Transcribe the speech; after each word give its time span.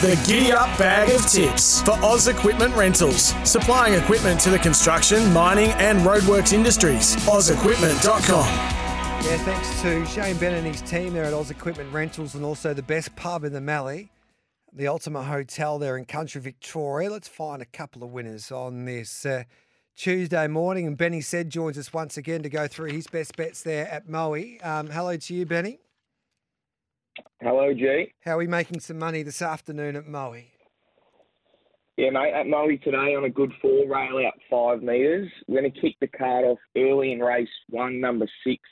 The 0.00 0.14
Giddy 0.28 0.52
Up 0.52 0.78
Bag 0.78 1.10
of 1.10 1.26
Tips 1.26 1.82
for 1.82 1.90
Oz 2.04 2.28
Equipment 2.28 2.72
Rentals. 2.76 3.34
Supplying 3.42 3.94
equipment 3.94 4.38
to 4.42 4.50
the 4.50 4.58
construction, 4.60 5.32
mining, 5.32 5.70
and 5.72 5.98
roadworks 6.02 6.52
industries. 6.52 7.16
OzEquipment.com. 7.26 8.46
Yeah, 8.46 9.38
thanks 9.38 9.82
to 9.82 10.06
Shane 10.06 10.36
Bennett 10.36 10.64
and 10.64 10.68
his 10.68 10.82
team 10.82 11.14
there 11.14 11.24
at 11.24 11.34
Oz 11.34 11.50
Equipment 11.50 11.92
Rentals 11.92 12.36
and 12.36 12.44
also 12.44 12.72
the 12.72 12.82
best 12.82 13.16
pub 13.16 13.42
in 13.42 13.52
the 13.52 13.60
Mallee, 13.60 14.12
the 14.72 14.86
Ultima 14.86 15.24
Hotel 15.24 15.80
there 15.80 15.96
in 15.96 16.04
country 16.04 16.40
Victoria. 16.40 17.10
Let's 17.10 17.26
find 17.26 17.60
a 17.60 17.66
couple 17.66 18.04
of 18.04 18.12
winners 18.12 18.52
on 18.52 18.84
this 18.84 19.26
uh, 19.26 19.42
Tuesday 19.96 20.46
morning. 20.46 20.86
And 20.86 20.96
Benny 20.96 21.22
said 21.22 21.50
joins 21.50 21.76
us 21.76 21.92
once 21.92 22.16
again 22.16 22.44
to 22.44 22.48
go 22.48 22.68
through 22.68 22.92
his 22.92 23.08
best 23.08 23.36
bets 23.36 23.64
there 23.64 23.88
at 23.88 24.08
Moe. 24.08 24.36
Um, 24.62 24.90
hello 24.90 25.16
to 25.16 25.34
you, 25.34 25.44
Benny. 25.44 25.80
Hello, 27.40 27.72
G. 27.72 28.12
How 28.24 28.32
are 28.32 28.38
we 28.38 28.46
making 28.46 28.80
some 28.80 28.98
money 28.98 29.22
this 29.22 29.42
afternoon 29.42 29.96
at 29.96 30.06
Moe? 30.06 30.36
Yeah, 31.96 32.10
mate, 32.10 32.32
at 32.32 32.46
Moe 32.46 32.68
today 32.82 33.14
on 33.16 33.24
a 33.24 33.30
good 33.30 33.52
four 33.60 33.88
rail 33.88 34.24
out 34.26 34.34
five 34.50 34.82
metres. 34.82 35.30
We're 35.46 35.60
going 35.60 35.72
to 35.72 35.80
kick 35.80 35.96
the 36.00 36.06
card 36.06 36.44
off 36.44 36.58
early 36.76 37.12
in 37.12 37.20
race 37.20 37.48
one, 37.70 38.00
number 38.00 38.26
six, 38.44 38.62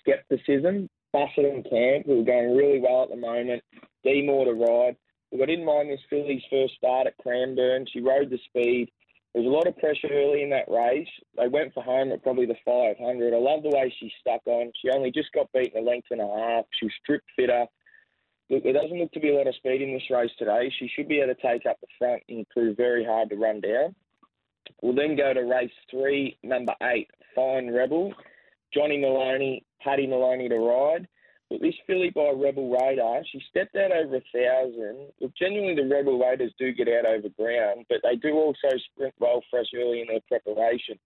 Skepticism. 0.00 0.88
Bassett 1.12 1.46
and 1.46 1.64
Camp, 1.64 2.04
who 2.06 2.20
are 2.20 2.24
going 2.24 2.54
really 2.54 2.78
well 2.78 3.04
at 3.04 3.08
the 3.08 3.16
moment. 3.16 3.62
D 4.04 4.22
more 4.26 4.44
to 4.44 4.52
ride. 4.52 4.96
Look, 5.32 5.42
I 5.42 5.46
didn't 5.46 5.64
mind 5.64 5.90
this 5.90 6.00
filly's 6.10 6.42
first 6.50 6.74
start 6.76 7.06
at 7.06 7.16
Cranbourne. 7.18 7.86
She 7.90 8.00
rode 8.00 8.28
the 8.28 8.38
speed. 8.44 8.90
There 9.32 9.42
was 9.42 9.50
a 9.50 9.54
lot 9.54 9.66
of 9.66 9.76
pressure 9.78 10.08
early 10.12 10.42
in 10.42 10.50
that 10.50 10.68
race. 10.68 11.08
They 11.36 11.48
went 11.48 11.74
for 11.74 11.82
home 11.82 12.12
at 12.12 12.22
probably 12.22 12.46
the 12.46 12.56
500. 12.64 13.34
I 13.34 13.38
love 13.38 13.62
the 13.62 13.70
way 13.70 13.92
she 13.98 14.12
stuck 14.20 14.42
on. 14.46 14.72
She 14.80 14.90
only 14.90 15.10
just 15.10 15.32
got 15.32 15.52
beaten 15.52 15.82
a 15.82 15.84
length 15.84 16.08
and 16.10 16.20
a 16.20 16.26
half. 16.26 16.64
She 16.78 16.86
was 16.86 16.94
strip 17.02 17.22
fitter. 17.34 17.66
There 18.48 18.72
doesn't 18.72 18.98
look 18.98 19.12
to 19.12 19.20
be 19.20 19.30
a 19.30 19.34
lot 19.34 19.48
of 19.48 19.56
speed 19.56 19.82
in 19.82 19.92
this 19.92 20.08
race 20.10 20.30
today. 20.38 20.72
She 20.78 20.88
should 20.94 21.08
be 21.08 21.20
able 21.20 21.34
to 21.34 21.42
take 21.42 21.66
up 21.66 21.80
the 21.80 21.88
front 21.98 22.22
and 22.28 22.48
prove 22.50 22.76
very 22.76 23.04
hard 23.04 23.30
to 23.30 23.36
run 23.36 23.60
down. 23.60 23.94
We'll 24.82 24.94
then 24.94 25.16
go 25.16 25.34
to 25.34 25.40
race 25.40 25.72
three, 25.90 26.38
number 26.42 26.74
eight, 26.82 27.10
Fine 27.34 27.72
Rebel. 27.72 28.12
Johnny 28.72 28.98
Maloney, 28.98 29.64
Paddy 29.80 30.06
Maloney 30.06 30.48
to 30.48 30.58
ride. 30.58 31.08
But 31.48 31.60
this 31.60 31.74
filly 31.86 32.10
by 32.10 32.32
Rebel 32.34 32.70
Radar, 32.70 33.22
she 33.30 33.40
stepped 33.48 33.76
out 33.76 33.92
over 33.92 34.16
a 34.16 34.22
thousand. 34.34 35.12
Look, 35.20 35.32
genuinely, 35.36 35.80
the 35.80 35.88
Rebel 35.88 36.18
Raiders 36.18 36.52
do 36.58 36.72
get 36.72 36.88
out 36.88 37.06
over 37.06 37.28
ground, 37.38 37.86
but 37.88 37.98
they 38.02 38.16
do 38.16 38.34
also 38.34 38.76
sprint 38.90 39.14
well 39.20 39.42
us 39.52 39.68
early 39.74 40.00
in 40.00 40.08
their 40.08 40.20
preparation. 40.26 40.98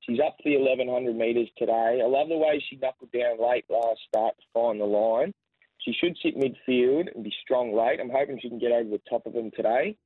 She's 0.00 0.20
up 0.20 0.38
to 0.38 0.44
the 0.44 0.56
1100 0.56 1.14
metres 1.16 1.48
today. 1.58 2.00
I 2.02 2.06
love 2.06 2.28
the 2.28 2.38
way 2.38 2.64
she 2.68 2.76
knuckled 2.76 3.10
down 3.12 3.42
late 3.42 3.64
last 3.68 4.00
start 4.08 4.34
to 4.38 4.46
find 4.54 4.80
the 4.80 4.84
line. 4.84 5.34
She 5.84 5.92
should 5.92 6.16
sit 6.22 6.36
midfield 6.36 7.14
and 7.14 7.24
be 7.24 7.32
strong 7.42 7.74
late. 7.74 8.00
I'm 8.00 8.10
hoping 8.10 8.38
she 8.40 8.48
can 8.48 8.58
get 8.58 8.72
over 8.72 8.90
the 8.90 9.00
top 9.08 9.26
of 9.26 9.32
them 9.32 9.50
today. 9.56 9.96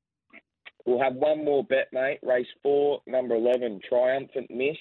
We'll 0.87 1.03
have 1.03 1.15
one 1.15 1.45
more 1.45 1.65
bet, 1.65 1.89
mate. 1.93 2.21
Race 2.23 2.47
four, 2.63 3.01
number 3.07 3.35
11, 3.35 3.81
Triumphant 3.89 4.51
Miss. 4.51 4.77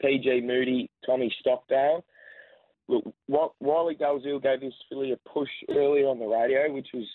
PG 0.00 0.42
Moody, 0.42 0.90
Tommy 1.06 1.34
Stockdale. 1.40 2.04
Look, 2.88 3.14
Wiley 3.60 3.96
Galzil 3.96 4.42
gave 4.42 4.60
this 4.60 4.74
filly 4.88 5.12
a 5.12 5.28
push 5.28 5.48
earlier 5.70 6.06
on 6.06 6.18
the 6.18 6.26
radio, 6.26 6.72
which 6.72 6.88
was 6.92 7.06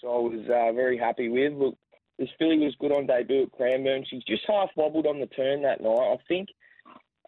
so 0.00 0.08
I 0.08 0.36
was 0.36 0.46
uh, 0.46 0.72
very 0.72 0.96
happy 0.96 1.28
with. 1.28 1.54
Look, 1.54 1.76
this 2.18 2.28
filly 2.38 2.58
was 2.58 2.76
good 2.78 2.92
on 2.92 3.06
debut 3.06 3.42
at 3.42 3.52
Cranbourne. 3.52 4.04
She's 4.08 4.22
just 4.24 4.42
half 4.46 4.70
wobbled 4.76 5.06
on 5.06 5.18
the 5.18 5.26
turn 5.26 5.62
that 5.62 5.80
night. 5.80 6.12
I 6.12 6.16
think 6.28 6.48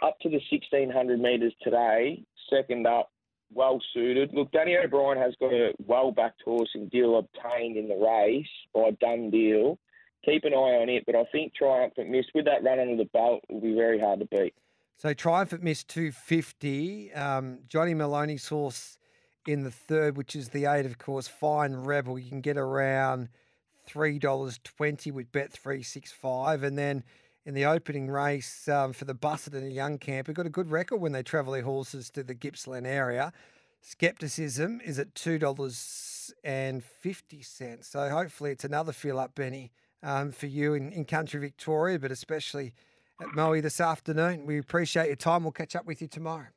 up 0.02 0.18
to 0.20 0.28
the 0.28 0.40
1600 0.50 1.20
metres 1.20 1.52
today, 1.62 2.22
second 2.48 2.86
up, 2.86 3.10
well 3.52 3.80
suited. 3.92 4.32
Look, 4.32 4.52
Danny 4.52 4.76
O'Brien 4.76 5.18
has 5.18 5.34
got 5.40 5.52
a 5.52 5.72
well 5.86 6.12
backed 6.12 6.42
horse 6.42 6.70
in 6.74 6.88
deal 6.88 7.18
obtained 7.18 7.76
in 7.76 7.88
the 7.88 7.96
race 7.96 8.46
by 8.74 8.90
Done 9.00 9.30
Deal. 9.30 9.78
Keep 10.24 10.44
an 10.44 10.52
eye 10.52 10.78
on 10.80 10.88
it, 10.88 11.04
but 11.06 11.14
I 11.14 11.24
think 11.32 11.54
Triumphant 11.54 12.10
Miss 12.10 12.26
with 12.34 12.44
that 12.44 12.62
run 12.62 12.78
under 12.78 12.96
the 12.96 13.08
belt 13.12 13.42
will 13.48 13.60
be 13.60 13.74
very 13.74 13.98
hard 13.98 14.20
to 14.20 14.26
beat. 14.26 14.54
So 14.96 15.14
Triumphant 15.14 15.62
Miss 15.62 15.82
250. 15.84 17.12
Um, 17.14 17.60
Johnny 17.68 17.94
Maloney's 17.94 18.46
horse 18.46 18.98
in 19.46 19.62
the 19.62 19.70
third, 19.70 20.16
which 20.18 20.36
is 20.36 20.50
the 20.50 20.66
eight, 20.66 20.84
of 20.84 20.98
course, 20.98 21.26
Fine 21.26 21.74
Rebel. 21.74 22.18
You 22.18 22.28
can 22.28 22.42
get 22.42 22.58
around 22.58 23.30
$3.20 23.88 25.12
with 25.12 25.32
Bet 25.32 25.52
365. 25.52 26.62
And 26.62 26.76
then 26.76 27.02
in 27.44 27.54
the 27.54 27.64
opening 27.64 28.10
race 28.10 28.68
um, 28.68 28.92
for 28.92 29.04
the 29.04 29.14
Busset 29.14 29.54
and 29.54 29.66
the 29.66 29.72
Young 29.72 29.98
Camp, 29.98 30.26
who 30.26 30.32
got 30.32 30.46
a 30.46 30.50
good 30.50 30.70
record 30.70 30.98
when 30.98 31.12
they 31.12 31.22
travel 31.22 31.52
their 31.52 31.62
horses 31.62 32.10
to 32.10 32.22
the 32.22 32.34
Gippsland 32.34 32.86
area. 32.86 33.32
Skepticism 33.80 34.80
is 34.84 34.98
at 34.98 35.14
$2.50. 35.14 37.84
So 37.84 38.08
hopefully 38.10 38.50
it's 38.50 38.64
another 38.64 38.92
fill 38.92 39.18
up, 39.18 39.34
Benny, 39.34 39.72
um, 40.02 40.32
for 40.32 40.46
you 40.46 40.74
in, 40.74 40.92
in 40.92 41.06
country 41.06 41.40
Victoria, 41.40 41.98
but 41.98 42.10
especially 42.10 42.74
at 43.20 43.34
Moe 43.34 43.60
this 43.60 43.80
afternoon. 43.80 44.46
We 44.46 44.58
appreciate 44.58 45.06
your 45.06 45.16
time. 45.16 45.44
We'll 45.44 45.52
catch 45.52 45.74
up 45.74 45.86
with 45.86 46.02
you 46.02 46.08
tomorrow. 46.08 46.48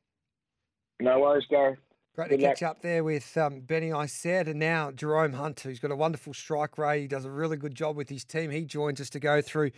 No 1.00 1.20
worries, 1.20 1.46
Gary. 1.50 1.78
Great 2.16 2.30
Good 2.30 2.42
to 2.42 2.46
catch 2.46 2.62
luck. 2.62 2.72
up 2.72 2.82
there 2.82 3.04
with 3.04 3.36
um, 3.38 3.62
Benny 3.62 3.92
I 3.92 4.06
said, 4.06 4.48
and 4.48 4.60
now 4.60 4.92
Jerome 4.92 5.34
Hunter, 5.34 5.70
who's 5.70 5.80
got 5.80 5.90
a 5.90 5.96
wonderful 5.96 6.34
strike 6.34 6.78
rate. 6.78 7.02
He 7.02 7.08
does 7.08 7.26
a 7.26 7.32
really 7.32 7.58
good 7.58 7.74
job 7.74 7.96
with 7.96 8.10
his 8.10 8.24
team. 8.24 8.52
He 8.52 8.66
joins 8.66 9.02
us 9.02 9.10
to 9.12 9.20
go 9.20 9.42
through 9.42 9.72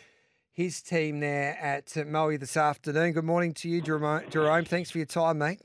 his 0.56 0.82
team 0.82 1.20
there 1.20 1.58
at 1.62 1.94
Moe 2.08 2.38
this 2.38 2.56
afternoon. 2.56 3.12
Good 3.12 3.26
morning 3.26 3.54
to 3.56 3.68
you, 3.68 3.82
Jerome. 3.82 4.64
Thanks 4.64 4.90
for 4.90 4.98
your 4.98 5.06
time, 5.06 5.40
mate. 5.40 5.60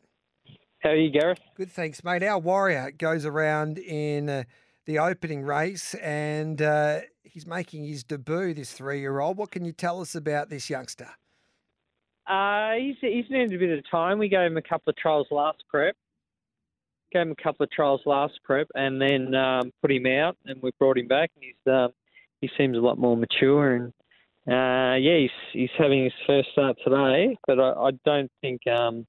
How 0.80 0.90
are 0.90 0.96
you, 0.96 1.10
Gareth? 1.10 1.38
Good, 1.56 1.70
thanks, 1.70 2.02
mate. 2.02 2.24
Our 2.24 2.40
warrior 2.40 2.90
goes 2.90 3.24
around 3.24 3.78
in 3.78 4.28
uh, 4.28 4.42
the 4.86 4.98
opening 4.98 5.42
race 5.42 5.94
and 5.94 6.60
uh, 6.60 7.00
he's 7.22 7.46
making 7.46 7.84
his 7.84 8.02
debut, 8.02 8.52
this 8.52 8.72
three 8.72 8.98
year 8.98 9.20
old. 9.20 9.36
What 9.36 9.52
can 9.52 9.64
you 9.64 9.72
tell 9.72 10.00
us 10.00 10.16
about 10.16 10.50
this 10.50 10.68
youngster? 10.68 11.08
Uh, 12.26 12.72
he's, 12.72 12.96
he's 13.00 13.30
needed 13.30 13.54
a 13.54 13.58
bit 13.58 13.78
of 13.78 13.88
time. 13.88 14.18
We 14.18 14.28
gave 14.28 14.50
him 14.50 14.56
a 14.56 14.62
couple 14.62 14.90
of 14.90 14.96
trials 14.96 15.28
last 15.30 15.62
prep. 15.68 15.94
Gave 17.12 17.22
him 17.22 17.36
a 17.38 17.42
couple 17.42 17.62
of 17.62 17.70
trials 17.70 18.00
last 18.06 18.40
prep 18.42 18.66
and 18.74 19.00
then 19.00 19.36
um, 19.36 19.70
put 19.82 19.92
him 19.92 20.06
out 20.06 20.36
and 20.46 20.60
we 20.60 20.72
brought 20.80 20.98
him 20.98 21.06
back. 21.06 21.30
And 21.36 21.44
he's, 21.44 21.72
um, 21.72 21.90
he 22.40 22.50
seems 22.58 22.76
a 22.76 22.80
lot 22.80 22.98
more 22.98 23.16
mature 23.16 23.76
and 23.76 23.92
uh, 24.50 24.96
yeah, 24.96 25.18
he's, 25.18 25.30
he's 25.52 25.70
having 25.78 26.04
his 26.04 26.12
first 26.26 26.48
start 26.52 26.76
today, 26.84 27.36
but 27.46 27.60
I, 27.60 27.72
I 27.72 27.90
don't 28.04 28.30
think 28.40 28.60
um, 28.66 29.06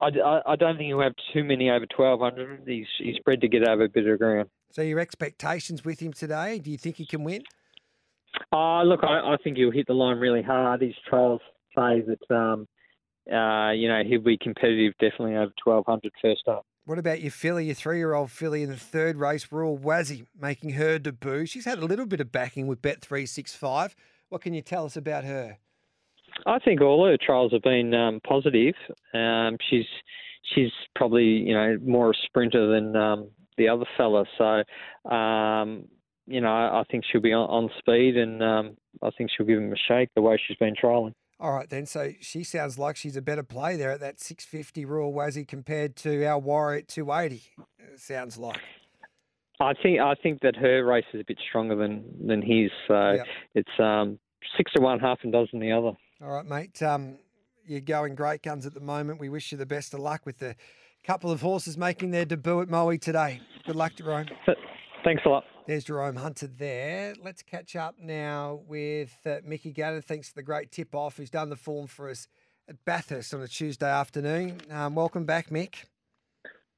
I, 0.00 0.08
I, 0.46 0.56
don't 0.56 0.76
think 0.76 0.88
he'll 0.88 1.00
have 1.00 1.14
too 1.32 1.44
many 1.44 1.70
over 1.70 1.86
twelve 1.86 2.20
hundred. 2.20 2.62
He's 2.66 2.86
he's 2.98 3.18
bred 3.24 3.40
to 3.42 3.48
get 3.48 3.66
over 3.66 3.84
a 3.84 3.88
bit 3.88 4.06
of 4.06 4.18
ground. 4.18 4.48
So 4.72 4.82
your 4.82 4.98
expectations 4.98 5.84
with 5.84 6.00
him 6.00 6.12
today? 6.12 6.58
Do 6.58 6.70
you 6.70 6.78
think 6.78 6.96
he 6.96 7.06
can 7.06 7.24
win? 7.24 7.42
Uh, 8.52 8.82
look, 8.82 9.00
I, 9.02 9.32
I 9.32 9.36
think 9.42 9.56
he'll 9.56 9.70
hit 9.70 9.86
the 9.86 9.94
line 9.94 10.18
really 10.18 10.42
hard. 10.42 10.80
His 10.80 10.94
trials 11.08 11.40
say 11.76 12.02
that 12.02 12.34
um, 12.34 12.66
uh, 13.30 13.72
you 13.72 13.88
know 13.88 14.02
he'll 14.06 14.22
be 14.22 14.38
competitive, 14.38 14.94
definitely 15.00 15.36
over 15.36 15.52
twelve 15.62 15.86
hundred 15.86 16.12
first 16.22 16.48
up. 16.48 16.64
What 16.86 16.98
about 16.98 17.20
your 17.20 17.30
filly, 17.30 17.66
your 17.66 17.74
three-year-old 17.74 18.30
filly 18.30 18.62
in 18.62 18.70
the 18.70 18.76
third 18.76 19.16
race, 19.16 19.46
Royal 19.52 19.78
Wazzy, 19.78 20.26
making 20.38 20.70
her 20.70 20.98
debut? 20.98 21.46
She's 21.46 21.66
had 21.66 21.78
a 21.78 21.84
little 21.84 22.06
bit 22.06 22.20
of 22.20 22.32
backing 22.32 22.66
with 22.66 22.80
Bet 22.80 23.00
three 23.02 23.26
six 23.26 23.54
five. 23.54 23.94
What 24.30 24.40
can 24.42 24.54
you 24.54 24.62
tell 24.62 24.86
us 24.86 24.96
about 24.96 25.24
her? 25.24 25.58
I 26.46 26.58
think 26.60 26.80
all 26.80 27.04
her 27.06 27.18
trials 27.20 27.52
have 27.52 27.62
been 27.62 27.92
um, 27.94 28.20
positive. 28.26 28.74
Um, 29.12 29.58
she's 29.68 29.86
she's 30.54 30.70
probably 30.96 31.24
you 31.24 31.52
know 31.52 31.76
more 31.84 32.10
a 32.10 32.14
sprinter 32.24 32.72
than 32.72 32.96
um, 32.96 33.30
the 33.58 33.68
other 33.68 33.84
fella, 33.96 34.24
so 34.38 35.12
um, 35.12 35.84
you 36.26 36.40
know 36.40 36.48
I 36.48 36.84
think 36.90 37.04
she'll 37.10 37.20
be 37.20 37.32
on, 37.32 37.48
on 37.48 37.70
speed, 37.78 38.16
and 38.16 38.42
um, 38.42 38.76
I 39.02 39.10
think 39.10 39.30
she'll 39.36 39.46
give 39.46 39.58
him 39.58 39.72
a 39.72 39.76
shake 39.76 40.10
the 40.14 40.22
way 40.22 40.40
she's 40.46 40.56
been 40.56 40.74
trialing. 40.74 41.12
All 41.40 41.52
right, 41.52 41.68
then. 41.68 41.86
So 41.86 42.12
she 42.20 42.44
sounds 42.44 42.78
like 42.78 42.96
she's 42.96 43.16
a 43.16 43.22
better 43.22 43.42
play 43.42 43.76
there 43.76 43.90
at 43.90 44.00
that 44.00 44.20
650 44.20 44.84
Royal 44.84 45.12
Wazzy 45.12 45.48
compared 45.48 45.96
to 45.96 46.24
our 46.24 46.38
Warrior 46.38 46.80
at 46.80 46.88
280. 46.88 47.42
sounds 47.96 48.36
like. 48.36 48.60
I 49.60 49.74
think 49.82 50.00
I 50.00 50.14
think 50.22 50.40
that 50.40 50.56
her 50.56 50.84
race 50.84 51.04
is 51.12 51.20
a 51.20 51.24
bit 51.24 51.38
stronger 51.48 51.76
than 51.76 52.04
than 52.26 52.42
his. 52.42 52.70
So 52.88 53.12
yep. 53.12 53.26
it's 53.54 53.78
um, 53.78 54.18
six 54.56 54.72
to 54.72 54.80
one, 54.80 54.98
half 54.98 55.18
a 55.24 55.30
dozen 55.30 55.60
the 55.60 55.72
other. 55.72 55.92
All 56.22 56.30
right, 56.30 56.46
mate. 56.46 56.82
Um, 56.82 57.18
you're 57.66 57.80
going 57.80 58.14
great 58.14 58.42
guns 58.42 58.66
at 58.66 58.74
the 58.74 58.80
moment. 58.80 59.20
We 59.20 59.28
wish 59.28 59.52
you 59.52 59.58
the 59.58 59.66
best 59.66 59.94
of 59.94 60.00
luck 60.00 60.24
with 60.24 60.38
the 60.38 60.56
couple 61.04 61.30
of 61.30 61.40
horses 61.40 61.78
making 61.78 62.10
their 62.10 62.24
debut 62.24 62.60
at 62.60 62.68
Moe 62.68 62.96
today. 62.96 63.40
Good 63.66 63.76
luck, 63.76 63.92
Jerome. 63.96 64.26
Thanks 65.04 65.22
a 65.24 65.28
lot. 65.28 65.44
There's 65.66 65.84
Jerome 65.84 66.16
Hunter 66.16 66.46
there. 66.46 67.14
Let's 67.22 67.42
catch 67.42 67.76
up 67.76 67.96
now 67.98 68.60
with 68.66 69.16
uh, 69.24 69.36
Mickey 69.44 69.72
Gannon. 69.72 70.02
Thanks 70.02 70.28
for 70.28 70.34
the 70.34 70.42
great 70.42 70.72
tip 70.72 70.94
off. 70.94 71.16
Who's 71.16 71.30
done 71.30 71.48
the 71.48 71.56
form 71.56 71.86
for 71.86 72.10
us 72.10 72.28
at 72.68 72.84
Bathurst 72.84 73.32
on 73.34 73.42
a 73.42 73.48
Tuesday 73.48 73.90
afternoon. 73.90 74.60
Um, 74.70 74.94
welcome 74.94 75.24
back, 75.24 75.50
Mick. 75.50 75.84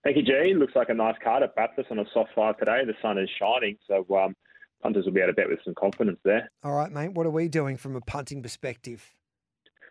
Thank 0.04 0.16
you, 0.16 0.22
G. 0.22 0.54
Looks 0.54 0.74
like 0.74 0.88
a 0.88 0.94
nice 0.94 1.14
card 1.22 1.44
at 1.44 1.54
Bathurst 1.54 1.90
on 1.90 2.00
a 2.00 2.04
soft 2.12 2.30
five 2.34 2.58
today. 2.58 2.82
The 2.84 2.94
sun 3.00 3.18
is 3.18 3.30
shining, 3.38 3.76
so 3.86 4.04
um, 4.16 4.34
punters 4.82 5.04
will 5.04 5.12
be 5.12 5.20
able 5.20 5.32
to 5.32 5.36
bet 5.36 5.48
with 5.48 5.60
some 5.64 5.74
confidence 5.74 6.18
there. 6.24 6.50
All 6.64 6.74
right, 6.74 6.90
mate. 6.90 7.12
What 7.12 7.26
are 7.26 7.30
we 7.30 7.48
doing 7.48 7.76
from 7.76 7.94
a 7.94 8.00
punting 8.00 8.42
perspective? 8.42 9.12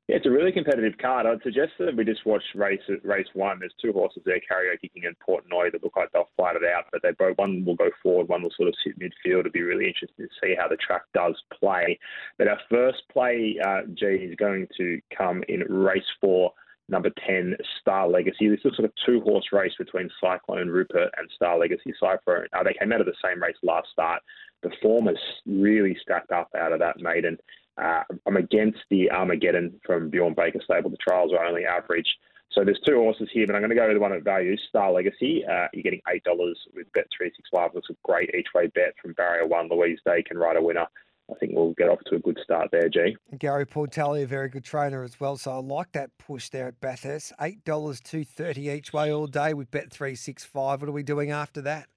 Yeah, 0.08 0.18
it's 0.18 0.26
a 0.26 0.32
really 0.32 0.52
competitive 0.52 0.98
card. 0.98 1.26
I'd 1.26 1.42
suggest 1.44 1.72
that 1.80 1.96
we 1.96 2.04
just 2.04 2.26
watch 2.26 2.44
race 2.56 2.82
race 3.04 3.28
one. 3.34 3.60
There's 3.60 3.74
two 3.82 3.94
horses 3.94 4.24
there, 4.26 4.40
Karaoke 4.40 4.92
King 4.94 5.06
and 5.06 5.16
Portnoy, 5.26 5.72
that 5.72 5.82
look 5.82 5.96
like 5.96 6.12
they'll 6.12 6.28
fight 6.36 6.58
it 6.58 6.64
out, 6.66 6.86
but 6.92 7.02
they 7.02 7.12
both 7.18 7.38
one 7.38 7.64
will 7.64 7.76
go 7.76 7.90
forward, 8.04 8.28
one 8.28 8.44
will 8.44 8.52
sort 8.58 8.68
of 8.68 8.76
sit 8.84 9.00
midfield. 9.00 9.42
It'll 9.42 9.52
be 9.52 9.62
really 9.62 9.88
interesting 9.88 10.28
to 10.28 10.34
see 10.44 10.56
how 10.60 10.68
the 10.68 10.76
track 10.76 11.04
does 11.14 11.42
play. 11.58 11.98
But 12.38 12.50
our 12.50 12.60
first 12.70 13.04
play, 13.14 13.58
uh, 13.66 13.84
G, 13.94 14.06
is 14.06 14.36
going 14.36 14.68
to 14.76 15.00
come 15.16 15.44
in 15.48 15.62
race 15.62 16.04
four 16.20 16.52
number 16.92 17.10
10, 17.26 17.56
Star 17.80 18.08
Legacy. 18.08 18.50
This 18.50 18.60
is 18.66 18.76
sort 18.76 18.86
of 18.86 18.92
two 19.06 19.22
horse 19.22 19.46
race 19.52 19.74
between 19.78 20.10
Cyclone 20.22 20.68
Rupert 20.68 21.10
and 21.18 21.30
Star 21.36 21.58
Legacy 21.58 21.94
Cypher. 22.00 22.48
Uh, 22.54 22.64
they 22.64 22.76
came 22.80 22.92
out 22.92 23.02
of 23.02 23.08
the 23.08 23.14
same 23.24 23.42
race 23.42 23.56
last 23.64 23.88
start. 23.92 24.22
The 24.62 24.72
form 24.82 25.08
has 25.08 25.18
really 25.46 25.98
stacked 26.02 26.32
up 26.32 26.50
out 26.56 26.74
of 26.74 26.80
that 26.80 27.00
maiden. 27.00 27.38
Uh, 27.82 28.04
I'm 28.28 28.38
against 28.38 28.80
the 28.90 29.10
Armageddon 29.10 29.80
from 29.86 30.10
Bjorn 30.10 30.36
Baker 30.36 30.60
Stable. 30.64 30.90
The 30.90 30.98
trials 30.98 31.32
are 31.32 31.44
only 31.44 31.66
average. 31.66 32.08
So 32.52 32.66
there's 32.66 32.82
two 32.86 32.96
horses 32.96 33.30
here, 33.32 33.48
but 33.48 33.56
I'm 33.56 33.62
going 33.62 33.70
to 33.70 33.76
go 33.76 33.88
with 33.88 33.96
the 33.96 34.02
one 34.02 34.12
at 34.12 34.24
value, 34.24 34.58
Star 34.68 34.92
Legacy. 34.92 35.44
Uh, 35.50 35.68
you're 35.74 35.84
getting 35.84 36.02
$8 36.08 36.54
with 36.76 36.88
Bet365. 36.92 37.74
Looks 37.74 37.90
a 37.90 37.96
great 38.04 38.30
each 38.36 38.48
way 38.54 38.68
bet 38.68 38.94
from 39.02 39.14
Barrier 39.14 39.48
1. 39.48 39.70
Louise 39.70 40.00
Day 40.06 40.22
can 40.22 40.38
ride 40.38 40.58
a 40.58 40.62
winner. 40.62 40.86
I 41.32 41.36
think 41.40 41.54
we'll 41.56 41.74
get 41.74 41.90
off 41.90 42.00
to 42.08 42.16
a 42.16 42.20
good 42.20 42.38
start 42.44 42.70
there, 42.72 42.90
G. 42.90 43.16
Gary 43.38 43.66
Portelli, 43.66 44.24
a 44.24 44.28
very 44.28 44.50
good 44.50 44.64
trainer 44.64 45.04
as 45.04 45.20
well. 45.20 45.38
So 45.38 45.52
I 45.52 45.58
like 45.58 45.92
that 45.94 46.12
push 46.18 46.50
there 46.50 46.68
at 46.68 46.80
Bathurst. 46.82 47.32
$8, 47.40 48.04
two 48.04 48.24
thirty 48.24 48.70
each 48.70 48.92
way 48.94 49.12
all 49.12 49.28
day 49.28 49.54
with 49.54 49.72
Bet365. 49.72 50.54
What 50.54 50.84
are 50.84 50.92
we 50.92 51.04
doing 51.04 51.32
after 51.32 51.62
that? 51.62 51.88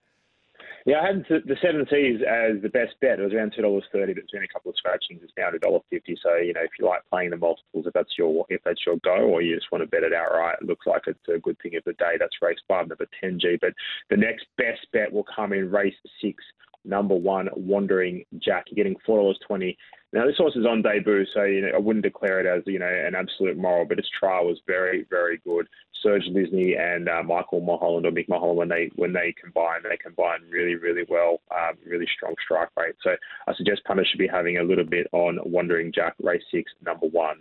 Yeah, 0.86 1.00
I 1.00 1.06
had 1.06 1.25
the 1.28 1.56
seven 1.62 1.86
T's 1.86 2.20
as 2.20 2.60
the 2.60 2.69
best 2.69 2.92
bet. 3.00 3.19
It 3.19 3.22
was 3.22 3.32
around 3.32 3.54
two 3.56 3.62
dollars 3.62 3.84
thirty, 3.90 4.12
but 4.12 4.25
it's 4.25 4.32
been 4.32 4.44
a 4.44 4.48
couple 4.52 4.70
of 4.70 4.76
scratchings. 4.76 5.20
It's 5.22 5.32
now 5.34 5.48
to 5.48 5.58
dollar 5.58 5.81
fifty. 5.88 6.14
So 6.22 6.36
you 6.36 6.52
know, 6.52 6.60
if 6.60 6.72
you 6.78 6.84
like 6.84 7.00
playing 7.08 7.31
the 7.31 7.38
multiples, 7.38 7.86
if 7.86 7.94
that's 7.94 8.19
your 8.19 8.44
if 8.50 8.60
that's 8.64 8.84
your 8.84 8.96
go, 9.02 9.16
or 9.16 9.40
you 9.40 9.54
just 9.54 9.72
want 9.72 9.82
to 9.82 9.88
bet 9.88 10.02
it 10.02 10.12
outright, 10.12 10.58
it 10.60 10.66
looks 10.66 10.86
like 10.86 11.02
it's 11.06 11.19
a 11.34 11.38
good 11.38 11.56
thing 11.62 11.76
of 11.76 11.84
the 11.84 11.94
day. 11.94 12.16
That's 12.19 12.36
race 12.42 12.58
five, 12.69 12.88
number 12.88 13.06
ten 13.19 13.40
G. 13.40 13.56
But 13.58 13.72
the 14.10 14.19
next 14.19 14.44
best 14.58 14.86
bet 14.92 15.10
will 15.10 15.25
come 15.34 15.54
in 15.54 15.70
race 15.70 15.94
six, 16.20 16.44
number 16.84 17.14
one, 17.14 17.48
Wandering 17.54 18.25
Jack. 18.38 18.66
You're 18.69 18.82
getting 18.82 18.98
four 19.04 19.19
dollars 19.19 19.38
twenty. 19.46 19.76
Now 20.12 20.26
this 20.26 20.36
horse 20.36 20.54
is 20.54 20.66
on 20.66 20.82
debut, 20.82 21.26
so 21.34 21.42
you 21.42 21.62
know 21.62 21.72
I 21.75 21.78
wouldn't 21.78 22.04
declare 22.04 22.40
it 22.40 22.46
as 22.46 22.62
you 22.66 22.78
know 22.78 22.86
an 22.86 23.14
absolute 23.14 23.56
moral, 23.56 23.84
but 23.84 23.98
its 23.98 24.08
trial 24.19 24.46
was 24.46 24.60
very, 24.66 25.06
very 25.10 25.38
good. 25.44 25.66
Serg 26.04 26.20
Lisnyy 26.31 26.78
and 26.78 27.08
uh, 27.08 27.22
Michael 27.22 27.60
Mulholland 27.60 28.06
or 28.06 28.10
Mick 28.10 28.28
Mulholland 28.28 28.58
when 28.58 28.69
they 28.69 28.90
when 28.96 29.12
they 29.12 29.34
combine, 29.40 29.81
they 29.82 29.96
combine 29.96 30.40
really, 30.50 30.75
really 30.75 31.04
well. 31.08 31.40
Um, 31.50 31.76
really 31.86 32.06
strong 32.14 32.34
strike 32.44 32.69
rate. 32.76 32.94
So 33.02 33.16
I 33.48 33.54
suggest 33.54 33.84
punters 33.84 34.06
should 34.08 34.19
be 34.19 34.28
having 34.28 34.58
a 34.58 34.62
little 34.62 34.84
bit 34.84 35.06
on 35.12 35.38
Wandering 35.44 35.92
Jack, 35.92 36.14
race 36.22 36.42
six, 36.52 36.70
number 36.84 37.06
one. 37.06 37.38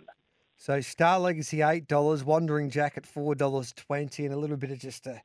So 0.56 0.80
Star 0.80 1.18
Legacy 1.18 1.62
eight 1.62 1.86
dollars, 1.88 2.24
Wandering 2.24 2.70
Jack 2.70 2.96
at 2.96 3.06
four 3.06 3.34
dollars 3.34 3.72
twenty, 3.72 4.24
and 4.24 4.34
a 4.34 4.38
little 4.38 4.56
bit 4.56 4.70
of 4.70 4.78
just 4.78 5.06
a 5.06 5.20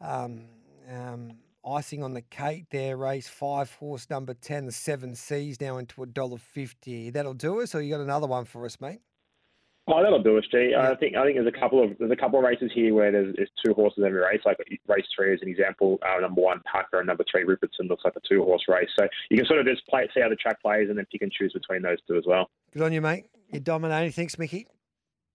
um, 0.00 0.42
um, 0.90 1.32
icing 1.66 2.02
on 2.02 2.14
the 2.14 2.22
cake 2.22 2.66
there. 2.70 2.96
Race 2.96 3.28
five, 3.28 3.72
horse 3.74 4.08
number 4.10 4.34
ten, 4.34 4.66
the 4.66 4.72
Seven 4.72 5.14
Seas 5.14 5.60
now 5.60 5.78
into 5.78 6.02
a 6.02 6.06
dollar 6.06 6.38
fifty. 6.38 7.10
That'll 7.10 7.34
do 7.34 7.60
us. 7.60 7.74
Or 7.74 7.82
you 7.82 7.90
got 7.90 8.00
another 8.00 8.26
one 8.26 8.44
for 8.44 8.64
us, 8.64 8.80
mate? 8.80 9.00
Oh, 9.86 10.02
that'll 10.02 10.22
do 10.22 10.38
us, 10.38 10.44
G. 10.50 10.70
Yeah. 10.70 10.90
I 10.90 10.96
think 10.96 11.14
I 11.14 11.24
think 11.24 11.36
there's 11.36 11.46
a 11.46 11.60
couple 11.60 11.84
of 11.84 11.90
there's 11.98 12.10
a 12.10 12.16
couple 12.16 12.38
of 12.38 12.44
races 12.44 12.70
here 12.74 12.94
where 12.94 13.12
there's, 13.12 13.36
there's 13.36 13.50
two 13.62 13.74
horses 13.74 14.02
every 14.06 14.18
race. 14.18 14.40
Like 14.46 14.56
race 14.88 15.04
three 15.14 15.34
is 15.34 15.42
an 15.42 15.48
example. 15.48 15.98
Uh, 16.02 16.20
number 16.20 16.40
one, 16.40 16.62
Tucker, 16.72 17.00
and 17.00 17.06
number 17.06 17.24
three, 17.30 17.44
Rupertson 17.44 17.88
looks 17.88 18.02
like 18.02 18.14
a 18.16 18.20
two 18.26 18.42
horse 18.44 18.64
race. 18.66 18.88
So 18.98 19.06
you 19.28 19.36
can 19.36 19.46
sort 19.46 19.60
of 19.60 19.66
just 19.66 19.86
play 19.86 20.08
see 20.14 20.22
how 20.22 20.30
the 20.30 20.36
track 20.36 20.62
plays 20.62 20.88
and 20.88 20.96
then 20.96 21.06
pick 21.12 21.20
and 21.20 21.30
choose 21.30 21.52
between 21.52 21.82
those 21.82 21.98
two 22.08 22.16
as 22.16 22.24
well. 22.26 22.48
Good 22.72 22.82
on 22.82 22.92
you, 22.94 23.02
mate. 23.02 23.26
You're 23.50 23.60
dominating. 23.60 24.12
Thanks, 24.12 24.38
Mickey. 24.38 24.66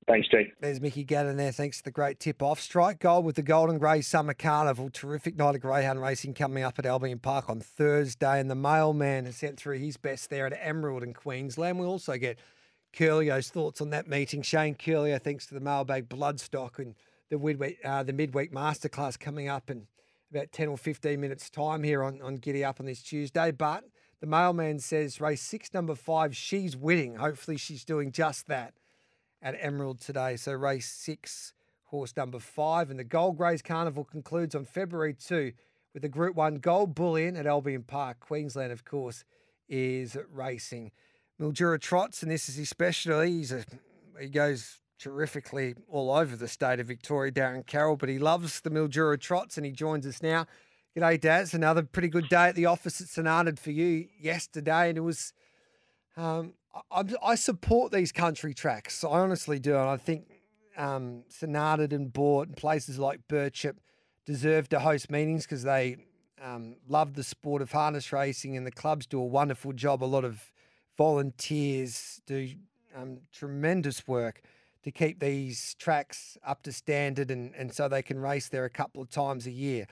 Thanks, 0.10 0.28
G. 0.28 0.52
There's 0.60 0.82
Mickey 0.82 1.04
Gannon 1.04 1.38
there. 1.38 1.52
Thanks 1.52 1.78
for 1.78 1.84
the 1.84 1.92
great 1.92 2.20
tip 2.20 2.42
off. 2.42 2.60
Strike 2.60 2.98
gold 2.98 3.26
with 3.26 3.36
the 3.36 3.44
Golden 3.44 3.78
Grey 3.78 4.02
Summer 4.02 4.34
Carnival. 4.34 4.90
Terrific 4.90 5.38
night 5.38 5.54
of 5.54 5.62
greyhound 5.62 6.02
racing 6.02 6.34
coming 6.34 6.64
up 6.64 6.80
at 6.80 6.88
Albion 6.88 7.20
Park 7.20 7.48
on 7.48 7.60
Thursday. 7.60 8.40
And 8.40 8.50
the 8.50 8.56
mailman 8.56 9.26
has 9.26 9.38
sent 9.38 9.60
through 9.60 9.78
his 9.78 9.98
best 9.98 10.32
there 10.32 10.48
at 10.48 10.60
Emerald 10.60 11.04
in 11.04 11.14
Queensland. 11.14 11.78
We 11.78 11.86
also 11.86 12.18
get 12.18 12.40
Curlio's 12.92 13.50
thoughts 13.50 13.82
on 13.82 13.92
that 13.92 14.08
meeting. 14.08 14.42
Shane 14.42 14.74
Curlio, 14.74 15.22
thanks 15.22 15.46
to 15.46 15.54
the 15.54 15.60
mailbag 15.60 16.10
bloodstock 16.10 16.80
and 16.80 16.96
the 17.30 17.38
midweek, 17.38 17.78
uh, 17.86 18.02
the 18.02 18.12
midweek 18.12 18.52
masterclass 18.52 19.20
coming 19.20 19.48
up 19.48 19.70
in 19.70 19.86
about 20.32 20.52
10 20.52 20.70
or 20.70 20.78
15 20.80 21.22
minutes' 21.22 21.52
time 21.52 21.84
here 21.84 22.02
on, 22.02 22.20
on 22.24 22.38
Giddy 22.38 22.66
Up 22.66 22.80
on 22.80 22.88
this 22.88 23.04
Tuesday. 23.04 23.52
But 23.52 23.84
the 24.22 24.28
mailman 24.28 24.80
says 24.80 25.22
race 25.22 25.44
six, 25.44 25.72
number 25.72 25.94
five, 25.94 26.36
she's 26.36 26.76
winning. 26.76 27.18
Hopefully, 27.18 27.58
she's 27.58 27.86
doing 27.86 28.12
just 28.12 28.48
that 28.48 28.74
at 29.42 29.56
Emerald 29.60 30.00
today. 30.00 30.36
So, 30.36 30.54
race 30.54 30.88
six, 30.88 31.54
horse 31.86 32.16
number 32.16 32.40
five. 32.40 32.90
And 32.90 33.00
the 33.00 33.04
Gold 33.04 33.38
Greys 33.38 33.62
Carnival 33.62 34.04
concludes 34.04 34.56
on 34.56 34.66
February 34.66 35.14
2 35.14 35.52
with 35.94 36.02
the 36.02 36.10
Group 36.10 36.36
1 36.36 36.56
Gold 36.58 36.96
Bullion 36.96 37.36
at 37.36 37.48
Albion 37.48 37.84
Park. 37.84 38.20
Queensland, 38.20 38.72
of 38.72 38.86
course, 38.86 39.24
is 39.68 40.18
racing. 40.32 40.92
Mildura 41.40 41.80
trots, 41.80 42.22
and 42.22 42.32
this 42.32 42.50
is 42.50 42.60
especially, 42.60 43.32
he's 43.32 43.52
a, 43.52 43.64
he 44.20 44.28
goes 44.28 44.80
terrifically 45.00 45.76
all 45.88 46.12
over 46.12 46.36
the 46.36 46.48
state 46.48 46.80
of 46.80 46.88
Victoria, 46.88 47.32
Darren 47.32 47.66
Carroll, 47.66 47.96
but 47.96 48.10
he 48.10 48.20
loves 48.20 48.60
the 48.60 48.70
Mildura 48.70 49.20
trots 49.20 49.56
and 49.56 49.66
he 49.66 49.72
joins 49.72 50.06
us 50.06 50.22
now. 50.22 50.46
G'day, 50.98 51.22
Daz. 51.22 51.54
Another 51.54 51.84
pretty 51.84 52.10
good 52.10 52.28
day 52.28 52.48
at 52.50 52.56
the 52.56 52.66
office 52.66 53.00
at 53.00 53.08
St 53.08 53.60
for 53.60 53.72
you 53.72 54.08
yesterday, 54.20 54.90
and 54.90 54.98
it 54.98 55.02
was. 55.02 55.34
Um, 56.18 56.54
I, 56.92 57.04
I, 57.24 57.36
support 57.36 57.92
these 57.92 58.12
country 58.12 58.54
tracks. 58.54 59.04
I 59.04 59.20
honestly 59.20 59.60
do, 59.60 59.76
and 59.76 59.90
I 59.90 59.98
think 59.98 60.26
um, 60.78 61.24
St 61.30 61.56
and 61.56 62.14
Boort 62.14 62.48
and 62.48 62.58
places 62.58 63.00
like 63.00 63.28
Birchip 63.28 63.78
deserve 64.26 64.70
to 64.70 64.80
host 64.80 65.10
meetings 65.10 65.46
because 65.46 65.64
they 65.64 65.98
um, 66.44 66.76
love 66.88 67.14
the 67.14 67.24
sport 67.24 67.62
of 67.62 67.72
harness 67.72 68.12
racing, 68.12 68.58
and 68.58 68.68
the 68.68 68.72
clubs 68.72 69.06
do 69.06 69.20
a 69.20 69.26
wonderful 69.26 69.72
job. 69.72 70.04
A 70.04 70.06
lot 70.06 70.26
of 70.26 70.52
volunteers 70.98 72.22
do 72.28 72.50
um, 72.96 73.20
tremendous 73.32 74.08
work 74.08 74.42
to 74.84 74.92
keep 74.92 75.20
these 75.20 75.76
tracks 75.76 76.38
up 76.46 76.64
to 76.64 76.72
standard 76.72 77.32
and, 77.32 77.54
and 77.56 77.74
so 77.74 77.88
they 77.88 78.02
can 78.02 78.20
race 78.20 78.50
there 78.50 78.66
a 78.66 78.70
couple 78.70 79.02
of 79.02 79.10
times 79.10 79.46
a 79.46 79.52
year. 79.52 79.88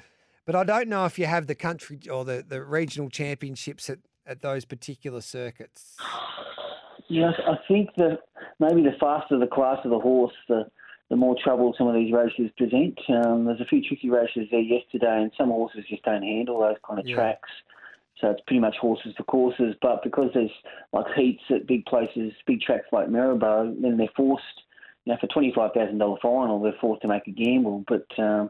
But 0.46 0.56
I 0.56 0.64
don't 0.64 0.88
know 0.88 1.06
if 1.06 1.20
you 1.20 1.26
have 1.26 1.48
the 1.48 1.56
country 1.56 2.00
or 2.10 2.24
the, 2.24 2.44
the 2.48 2.64
regional 2.64 3.10
championships 3.10 3.90
at, 3.90 4.00
at 4.28 4.42
those 4.42 4.66
particular 4.66 5.22
circuits. 5.22 5.96
Yes, 7.10 7.34
I 7.46 7.56
think 7.68 7.90
that 7.98 8.20
maybe 8.60 8.82
the 8.82 8.96
faster 9.00 9.40
the 9.40 9.48
class 9.48 9.80
of 9.86 9.92
the 9.92 10.00
horse, 10.00 10.34
the 10.50 10.66
the 11.10 11.16
more 11.16 11.36
trouble 11.42 11.74
some 11.78 11.88
of 11.88 11.96
these 11.96 12.12
races 12.12 12.52
present. 12.58 13.00
Um, 13.08 13.46
there's 13.46 13.62
a 13.62 13.66
few 13.66 13.82
tricky 13.82 14.10
races 14.10 14.48
there 14.52 14.60
yesterday, 14.60 15.22
and 15.22 15.32
some 15.38 15.50
horses 15.50 15.86
just 15.90 16.04
don't 16.04 16.24
handle 16.24 16.60
those 16.60 16.76
kind 16.86 17.00
of 17.00 17.08
yeah. 17.08 17.16
tracks. 17.16 17.50
So 18.20 18.32
it's 18.32 18.42
pretty 18.48 18.60
much 18.60 18.76
horses 18.82 19.14
for 19.16 19.24
courses. 19.24 19.76
But 19.82 20.04
because 20.04 20.32
there's 20.34 20.52
like 20.92 21.06
heats 21.16 21.44
at 21.50 21.68
big 21.68 21.86
places, 21.86 22.34
big 22.46 22.62
tracks 22.62 22.88
like 22.92 23.08
Maryborough, 23.08 23.82
then 23.82 23.96
they're 23.96 24.10
forced, 24.18 24.44
you 25.06 25.14
know, 25.14 25.20
for 25.22 25.28
$25,000 25.28 26.22
final, 26.22 26.62
they're 26.62 26.74
forced 26.82 27.04
to 27.04 27.08
make 27.08 27.28
a 27.28 27.32
gamble. 27.32 27.86
But 27.88 28.08
um, 28.22 28.50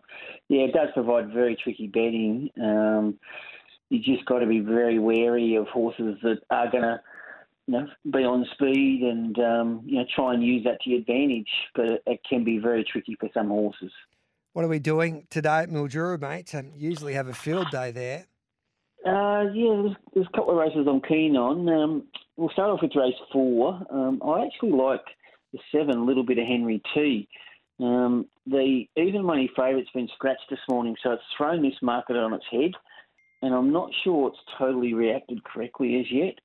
yeah, 0.50 0.62
it 0.62 0.74
does 0.74 0.90
provide 0.94 1.32
very 1.32 1.56
tricky 1.56 1.88
betting. 1.88 2.50
Um, 2.60 3.20
you 3.90 4.00
just 4.00 4.26
got 4.26 4.40
to 4.40 4.48
be 4.48 4.60
very 4.60 5.00
wary 5.00 5.56
of 5.56 5.68
horses 5.68 6.18
that 6.24 6.40
are 6.50 6.70
going 6.70 6.84
to, 6.84 7.00
you 7.68 7.74
know, 7.74 7.88
be 8.12 8.20
on 8.20 8.46
speed 8.54 9.02
and 9.04 9.38
um, 9.40 9.82
you 9.86 9.98
know 9.98 10.06
try 10.16 10.34
and 10.34 10.44
use 10.44 10.64
that 10.64 10.82
to 10.82 10.90
your 10.90 11.00
advantage. 11.00 11.50
But 11.76 12.04
it 12.06 12.20
can 12.28 12.44
be 12.44 12.58
very 12.58 12.84
tricky 12.84 13.16
for 13.20 13.30
some 13.34 13.48
horses. 13.48 13.92
What 14.54 14.66
are 14.66 14.70
we 14.70 14.80
doing 14.80 15.28
today 15.30 15.60
at 15.60 15.70
Mildura, 15.70 16.20
mate? 16.20 16.56
Um, 16.56 16.72
usually 16.76 17.14
have 17.14 17.28
a 17.28 17.34
field 17.34 17.68
day 17.72 17.92
there. 17.92 18.26
Uh, 19.06 19.44
yeah, 19.54 19.82
there's, 19.84 19.96
there's, 20.14 20.28
a 20.34 20.36
couple 20.36 20.52
of 20.52 20.58
races 20.58 20.88
I'm 20.90 21.02
keen 21.02 21.38
on. 21.38 21.70
Um, 21.70 22.04
we'll 22.36 22.50
start 22.50 22.72
off 22.72 22.80
with 22.82 22.96
race 22.96 23.14
four. 23.32 23.80
Um, 23.92 24.22
I 24.26 24.46
actually 24.46 24.72
like 24.72 25.04
the 25.54 25.60
seven, 25.72 25.98
a 25.98 26.04
little 26.04 26.26
bit 26.26 26.40
of 26.40 26.48
Henry 26.48 26.82
T. 26.94 27.28
Um, 27.80 28.26
the 28.48 28.86
even 28.96 29.24
money 29.24 29.50
favourite's 29.56 29.92
been 29.94 30.10
scratched 30.16 30.50
this 30.50 30.60
morning, 30.70 30.96
so 31.04 31.12
it's 31.12 31.24
thrown 31.38 31.62
this 31.62 31.80
market 31.82 32.16
on 32.16 32.34
its 32.34 32.46
head, 32.52 32.72
and 33.42 33.54
I'm 33.54 33.72
not 33.72 33.92
sure 34.04 34.30
it's 34.30 34.40
totally 34.58 34.94
reacted 34.94 35.44
correctly 35.44 36.00
as 36.00 36.12
yet. 36.12 36.36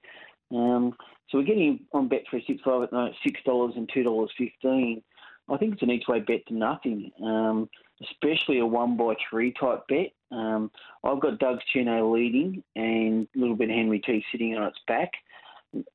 Um, 0.50 0.94
so 1.28 1.38
we're 1.38 1.44
getting 1.44 1.80
on 1.92 2.08
Bet365 2.08 2.92
at 2.92 3.14
six 3.24 3.40
dollars 3.44 3.74
and 3.76 3.90
two 3.92 4.02
dollars 4.02 4.30
fifteen. 4.36 5.02
I 5.48 5.56
think 5.56 5.74
it's 5.74 5.82
an 5.82 5.90
each 5.90 6.06
way 6.08 6.20
bet 6.20 6.46
to 6.48 6.54
nothing, 6.54 7.10
um, 7.22 7.68
especially 8.02 8.58
a 8.58 8.66
one 8.66 8.96
by 8.96 9.14
three 9.28 9.52
type 9.52 9.86
bet. 9.88 10.12
Um, 10.30 10.70
I've 11.04 11.20
got 11.20 11.38
Doug 11.38 11.58
Chino 11.72 12.14
leading 12.14 12.62
and 12.76 13.26
a 13.34 13.38
little 13.38 13.56
bit 13.56 13.70
of 13.70 13.76
Henry 13.76 14.00
T 14.00 14.24
sitting 14.30 14.56
on 14.56 14.64
its 14.64 14.78
back. 14.86 15.10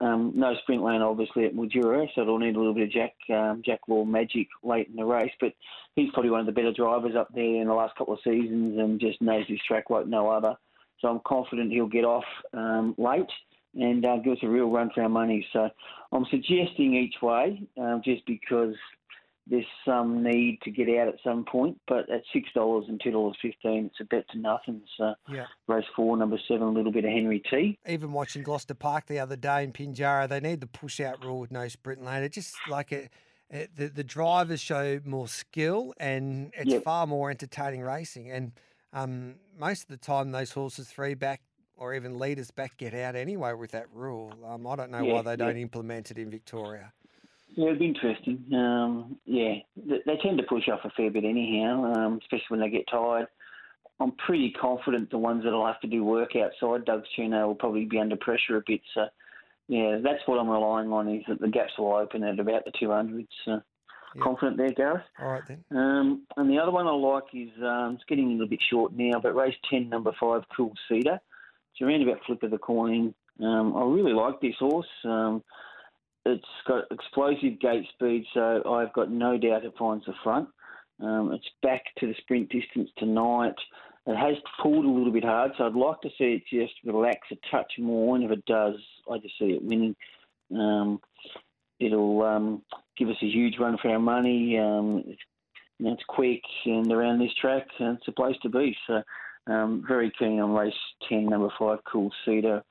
Um, 0.01 0.33
no 0.35 0.55
sprint 0.61 0.83
lane, 0.83 1.03
obviously, 1.03 1.45
at 1.45 1.53
Mildura, 1.53 2.07
so 2.15 2.21
it'll 2.21 2.39
need 2.39 2.55
a 2.55 2.59
little 2.59 2.73
bit 2.73 2.83
of 2.83 2.91
Jack 2.91 3.13
um, 3.29 3.61
Jack 3.63 3.81
Law 3.87 4.05
magic 4.05 4.47
late 4.63 4.87
in 4.87 4.95
the 4.95 5.05
race. 5.05 5.31
But 5.39 5.53
he's 5.95 6.09
probably 6.13 6.31
one 6.31 6.39
of 6.39 6.45
the 6.47 6.51
better 6.51 6.73
drivers 6.73 7.15
up 7.15 7.29
there 7.33 7.61
in 7.61 7.67
the 7.67 7.73
last 7.73 7.95
couple 7.95 8.15
of 8.15 8.19
seasons 8.23 8.79
and 8.79 8.99
just 8.99 9.21
knows 9.21 9.45
this 9.47 9.59
track 9.67 9.89
like 9.89 10.07
no 10.07 10.29
other. 10.29 10.55
So 10.99 11.07
I'm 11.09 11.21
confident 11.25 11.71
he'll 11.71 11.85
get 11.87 12.05
off 12.05 12.25
um, 12.53 12.95
late 12.97 13.29
and 13.75 14.05
uh, 14.05 14.17
give 14.17 14.33
us 14.33 14.39
a 14.43 14.47
real 14.47 14.69
run 14.71 14.89
for 14.93 15.03
our 15.03 15.09
money. 15.09 15.45
So 15.53 15.69
I'm 16.11 16.25
suggesting 16.31 16.95
each 16.95 17.21
way 17.21 17.61
um, 17.77 18.01
just 18.03 18.25
because 18.25 18.73
there's 19.49 19.65
some 19.85 20.23
need 20.23 20.59
to 20.63 20.71
get 20.71 20.89
out 20.89 21.07
at 21.07 21.15
some 21.23 21.45
point, 21.45 21.79
but 21.87 22.09
at 22.09 22.21
six 22.33 22.49
dollars 22.53 22.85
and 22.89 22.99
two 23.01 23.11
dollars 23.11 23.37
fifteen, 23.41 23.85
it's 23.85 23.99
a 24.01 24.03
bet 24.03 24.27
to 24.31 24.37
nothing. 24.37 24.81
So 24.97 25.13
Yeah. 25.29 25.45
race 25.67 25.85
four, 25.95 26.17
number 26.17 26.37
seven, 26.47 26.63
a 26.63 26.71
little 26.71 26.91
bit 26.91 27.05
of 27.05 27.11
Henry 27.11 27.41
T. 27.49 27.77
Even 27.87 28.11
watching 28.11 28.43
Gloucester 28.43 28.73
Park 28.73 29.05
the 29.05 29.19
other 29.19 29.37
day 29.37 29.63
in 29.63 29.71
Pinjarra, 29.71 30.27
they 30.27 30.41
need 30.41 30.59
the 30.59 30.67
push 30.67 30.99
out 30.99 31.23
rule 31.23 31.39
with 31.39 31.51
no 31.51 31.67
sprint 31.69 32.03
lane. 32.03 32.23
It 32.23 32.33
just 32.33 32.67
like 32.67 32.91
it, 32.91 33.09
it 33.49 33.73
the, 33.77 33.87
the 33.87 34.03
drivers 34.03 34.59
show 34.59 34.99
more 35.05 35.29
skill 35.29 35.93
and 35.97 36.51
it's 36.57 36.73
Yep. 36.73 36.83
far 36.83 37.07
more 37.07 37.29
entertaining 37.29 37.81
racing. 37.81 38.29
And 38.29 38.51
um, 38.93 39.35
most 39.57 39.83
of 39.83 39.89
the 39.89 39.97
time, 39.97 40.31
those 40.31 40.51
horses 40.51 40.87
three 40.89 41.13
back 41.13 41.41
or 41.75 41.93
even 41.93 42.17
leaders 42.17 42.51
back 42.51 42.77
get 42.77 42.93
out 42.93 43.15
anyway 43.15 43.53
with 43.53 43.71
that 43.71 43.85
rule. 43.93 44.31
Um, 44.45 44.65
I 44.65 44.75
don't 44.75 44.91
know 44.91 45.03
Yeah, 45.03 45.13
why 45.13 45.21
they 45.21 45.31
yeah. 45.31 45.35
don't 45.35 45.57
implement 45.57 46.11
it 46.11 46.17
in 46.17 46.29
Victoria. 46.31 46.91
Yeah, 47.55 47.67
it'd 47.67 47.79
be 47.79 47.85
interesting. 47.87 48.43
Um, 48.53 49.17
yeah, 49.25 49.55
they, 49.75 49.99
they 50.05 50.17
tend 50.17 50.37
to 50.37 50.43
push 50.43 50.67
off 50.69 50.81
a 50.83 50.89
fair 50.91 51.09
bit 51.11 51.23
anyhow, 51.23 51.91
um, 51.95 52.19
especially 52.21 52.45
when 52.49 52.59
they 52.59 52.69
get 52.69 52.85
tired. 52.89 53.27
I'm 53.99 54.11
pretty 54.11 54.51
confident 54.51 55.09
the 55.09 55.17
ones 55.17 55.43
that'll 55.43 55.65
have 55.65 55.79
to 55.81 55.87
do 55.87 56.03
work 56.03 56.31
outside 56.35 56.85
Doug's 56.85 57.07
Tuno 57.15 57.47
will 57.47 57.55
probably 57.55 57.85
be 57.85 57.99
under 57.99 58.15
pressure 58.15 58.57
a 58.57 58.63
bit. 58.65 58.81
So, 58.93 59.07
yeah, 59.67 59.99
that's 60.03 60.21
what 60.27 60.39
I'm 60.39 60.49
relying 60.49 60.91
on 60.91 61.09
is 61.09 61.23
that 61.27 61.41
the 61.41 61.47
gaps 61.47 61.73
will 61.79 61.95
open 61.95 62.23
at 62.23 62.39
about 62.39 62.65
the 62.65 62.71
200s. 62.79 63.27
So, 63.43 63.61
Yeah. 64.15 64.21
confident 64.23 64.57
there, 64.57 64.71
Gareth. 64.71 65.03
All 65.19 65.31
right 65.31 65.43
then. 65.47 65.63
Um, 65.71 66.23
and 66.37 66.49
the 66.49 66.57
other 66.57 66.71
one 66.71 66.87
I 66.87 66.91
like 66.91 67.25
is 67.33 67.49
um, 67.61 67.95
it's 67.95 68.03
getting 68.07 68.27
a 68.27 68.31
little 68.31 68.47
bit 68.47 68.61
short 68.69 68.93
now, 68.93 69.19
but 69.21 69.35
race 69.35 69.55
10, 69.69 69.89
number 69.89 70.11
five, 70.19 70.43
Cool 70.55 70.73
Cedar. 70.89 71.19
It's 71.73 71.81
around 71.81 72.01
about 72.03 72.23
flip 72.25 72.43
of 72.43 72.51
the 72.51 72.57
coin. 72.57 73.13
Um, 73.39 73.75
I 73.75 73.83
really 73.83 74.13
like 74.13 74.41
this 74.41 74.55
horse. 74.59 74.87
Um, 75.03 75.43
it's 76.25 76.43
got 76.67 76.85
explosive 76.91 77.59
gate 77.59 77.85
speed, 77.93 78.25
so 78.33 78.63
I've 78.69 78.93
got 78.93 79.11
no 79.11 79.37
doubt 79.37 79.65
it 79.65 79.73
finds 79.77 80.05
the 80.05 80.13
front. 80.23 80.49
Um, 80.99 81.31
it's 81.31 81.47
back 81.61 81.83
to 81.99 82.07
the 82.07 82.15
sprint 82.21 82.49
distance 82.49 82.89
tonight. 82.97 83.55
It 84.07 84.15
has 84.15 84.35
pulled 84.61 84.85
a 84.85 84.89
little 84.89 85.11
bit 85.11 85.23
hard, 85.23 85.51
so 85.57 85.65
I'd 85.65 85.75
like 85.75 86.01
to 86.01 86.09
see 86.17 86.41
it 86.41 86.43
just 86.51 86.73
relax 86.85 87.19
a 87.31 87.35
touch 87.51 87.71
more. 87.77 88.15
And 88.15 88.25
if 88.25 88.31
it 88.31 88.45
does, 88.45 88.75
I 89.11 89.17
just 89.19 89.37
see 89.37 89.51
it 89.51 89.63
winning. 89.63 89.95
Um, 90.51 91.01
it'll 91.79 92.23
um, 92.23 92.61
give 92.97 93.09
us 93.09 93.17
a 93.21 93.27
huge 93.27 93.55
run 93.59 93.77
for 93.81 93.89
our 93.89 93.99
money. 93.99 94.57
Um, 94.57 95.03
it's, 95.05 95.21
you 95.79 95.85
know, 95.85 95.93
it's 95.93 96.03
quick 96.07 96.41
and 96.65 96.91
around 96.91 97.19
this 97.19 97.33
track, 97.39 97.67
and 97.79 97.97
it's 97.97 98.07
a 98.07 98.11
place 98.11 98.35
to 98.41 98.49
be. 98.49 98.75
So, 98.87 99.03
um, 99.47 99.83
very 99.87 100.11
keen 100.17 100.39
on 100.39 100.53
race 100.53 100.73
10, 101.07 101.25
number 101.25 101.49
five, 101.57 101.79
Cool 101.89 102.11
Cedar. 102.25 102.63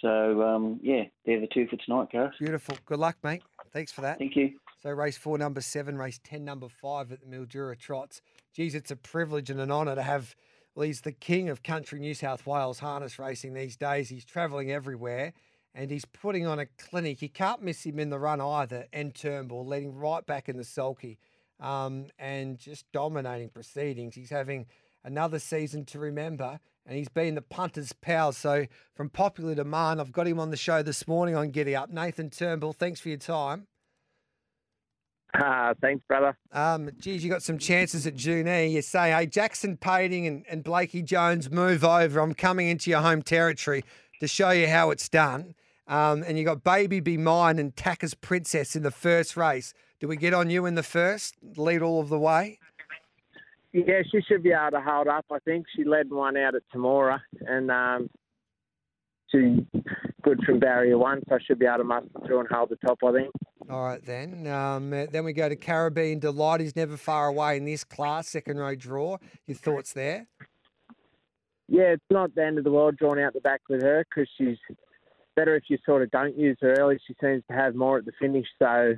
So, 0.00 0.42
um, 0.42 0.80
yeah, 0.82 1.04
they're 1.24 1.40
the 1.40 1.48
two 1.52 1.66
for 1.68 1.76
tonight, 1.76 2.10
Gareth. 2.10 2.34
Beautiful. 2.38 2.76
Good 2.84 2.98
luck, 2.98 3.16
mate. 3.22 3.42
Thanks 3.72 3.92
for 3.92 4.00
that. 4.00 4.18
Thank 4.18 4.36
you. 4.36 4.52
So 4.84 4.90
race 4.90 5.16
four, 5.16 5.38
number 5.38 5.62
seven, 5.62 5.96
race 5.96 6.20
ten, 6.22 6.44
number 6.44 6.68
five 6.68 7.10
at 7.10 7.20
the 7.20 7.26
Mildura 7.26 7.78
Trots. 7.78 8.20
Geez, 8.54 8.74
it's 8.74 8.90
a 8.90 8.96
privilege 8.96 9.48
and 9.48 9.58
an 9.58 9.70
honour 9.70 9.94
to 9.94 10.02
have. 10.02 10.34
Well, 10.74 10.86
he's 10.86 11.00
the 11.00 11.12
king 11.12 11.48
of 11.48 11.62
country 11.62 12.00
New 12.00 12.12
South 12.12 12.46
Wales 12.46 12.80
harness 12.80 13.18
racing 13.18 13.54
these 13.54 13.78
days. 13.78 14.10
He's 14.10 14.26
travelling 14.26 14.70
everywhere, 14.70 15.32
and 15.74 15.90
he's 15.90 16.04
putting 16.04 16.46
on 16.46 16.58
a 16.58 16.66
clinic. 16.66 17.20
You 17.20 17.28
can't 17.28 17.62
miss 17.62 17.84
him 17.84 17.98
in 17.98 18.10
the 18.10 18.18
run 18.18 18.40
either. 18.40 18.86
And 18.92 19.14
Turnbull 19.14 19.66
leading 19.66 19.94
right 19.94 20.24
back 20.24 20.48
in 20.48 20.56
the 20.56 20.64
sulky, 20.64 21.18
um, 21.60 22.06
and 22.18 22.58
just 22.58 22.90
dominating 22.92 23.48
proceedings. 23.48 24.14
He's 24.14 24.30
having 24.30 24.66
another 25.02 25.38
season 25.38 25.84
to 25.86 25.98
remember, 25.98 26.58
and 26.86 26.96
he's 26.96 27.08
been 27.08 27.34
the 27.34 27.42
punter's 27.42 27.92
pal. 27.92 28.32
So 28.32 28.66
from 28.94 29.10
popular 29.10 29.54
demand, 29.54 30.00
I've 30.00 30.12
got 30.12 30.26
him 30.26 30.40
on 30.40 30.50
the 30.50 30.56
show 30.56 30.82
this 30.82 31.06
morning 31.06 31.36
on 31.36 31.50
Giddy 31.50 31.76
Up. 31.76 31.90
Nathan 31.90 32.30
Turnbull, 32.30 32.72
thanks 32.72 33.00
for 33.00 33.08
your 33.08 33.18
time. 33.18 33.66
Ah, 35.36 35.74
thanks, 35.80 36.04
brother. 36.06 36.38
Um, 36.52 36.90
geez, 37.00 37.24
you 37.24 37.30
got 37.30 37.42
some 37.42 37.58
chances 37.58 38.06
at 38.06 38.14
June 38.14 38.46
E. 38.46 38.68
You 38.68 38.82
say, 38.82 39.10
hey, 39.10 39.26
Jackson 39.26 39.76
Painting 39.76 40.28
and, 40.28 40.44
and 40.48 40.62
Blakey 40.62 41.02
Jones, 41.02 41.50
move 41.50 41.82
over. 41.82 42.20
I'm 42.20 42.34
coming 42.34 42.68
into 42.68 42.88
your 42.90 43.00
home 43.00 43.20
territory 43.20 43.84
to 44.20 44.28
show 44.28 44.50
you 44.50 44.68
how 44.68 44.90
it's 44.90 45.08
done. 45.08 45.56
Um, 45.86 46.24
and 46.26 46.38
you 46.38 46.44
got 46.44 46.64
Baby 46.64 47.00
Be 47.00 47.16
Mine 47.16 47.58
and 47.58 47.76
Tacker's 47.76 48.14
Princess 48.14 48.74
in 48.74 48.82
the 48.82 48.90
first 48.90 49.36
race. 49.36 49.74
Do 50.00 50.08
we 50.08 50.16
get 50.16 50.34
on 50.34 50.50
you 50.50 50.66
in 50.66 50.74
the 50.74 50.82
first? 50.82 51.36
Lead 51.56 51.82
all 51.82 52.00
of 52.00 52.08
the 52.08 52.18
way? 52.18 52.58
Yeah, 53.72 54.02
she 54.10 54.20
should 54.22 54.42
be 54.42 54.52
able 54.52 54.78
to 54.78 54.80
hold 54.80 55.08
up. 55.08 55.26
I 55.30 55.38
think 55.40 55.66
she 55.74 55.84
led 55.84 56.10
one 56.10 56.36
out 56.36 56.54
at 56.54 56.62
Temora, 56.72 57.20
and 57.40 57.70
um, 57.70 58.08
she 59.30 59.66
good 60.22 60.40
from 60.44 60.60
barrier 60.60 60.96
one, 60.96 61.22
so 61.28 61.34
I 61.34 61.38
should 61.44 61.58
be 61.58 61.66
able 61.66 61.78
to 61.78 61.84
muster 61.84 62.08
through 62.24 62.40
and 62.40 62.48
hold 62.48 62.70
the 62.70 62.76
top. 62.76 62.98
I 63.04 63.12
think. 63.12 63.30
All 63.68 63.84
right, 63.84 64.04
then. 64.04 64.46
Um, 64.46 64.92
uh, 64.92 65.06
then 65.10 65.24
we 65.24 65.32
go 65.32 65.48
to 65.48 65.56
Caribbean 65.56 66.18
Delight. 66.18 66.60
He's 66.60 66.76
never 66.76 66.96
far 66.96 67.28
away 67.28 67.56
in 67.56 67.64
this 67.64 67.82
class, 67.82 68.28
second 68.28 68.58
row 68.58 68.74
draw. 68.74 69.18
Your 69.46 69.56
thoughts 69.56 69.92
there? 69.92 70.28
Yeah, 71.66 71.94
it's 71.94 72.04
not 72.10 72.34
the 72.34 72.44
end 72.44 72.58
of 72.58 72.64
the 72.64 72.70
world 72.70 72.96
drawn 72.96 73.18
out 73.18 73.32
the 73.32 73.40
back 73.40 73.62
with 73.68 73.82
her 73.82 74.04
because 74.08 74.28
she's 74.36 74.58
better 75.36 75.56
if 75.56 75.64
you 75.68 75.78
sort 75.84 76.02
of 76.02 76.10
don't 76.10 76.36
use 76.36 76.56
her 76.60 76.74
early. 76.78 76.98
She 77.06 77.14
seems 77.20 77.42
to 77.50 77.56
have 77.56 77.74
more 77.74 77.98
at 77.98 78.04
the 78.04 78.12
finish, 78.20 78.46
so 78.58 78.94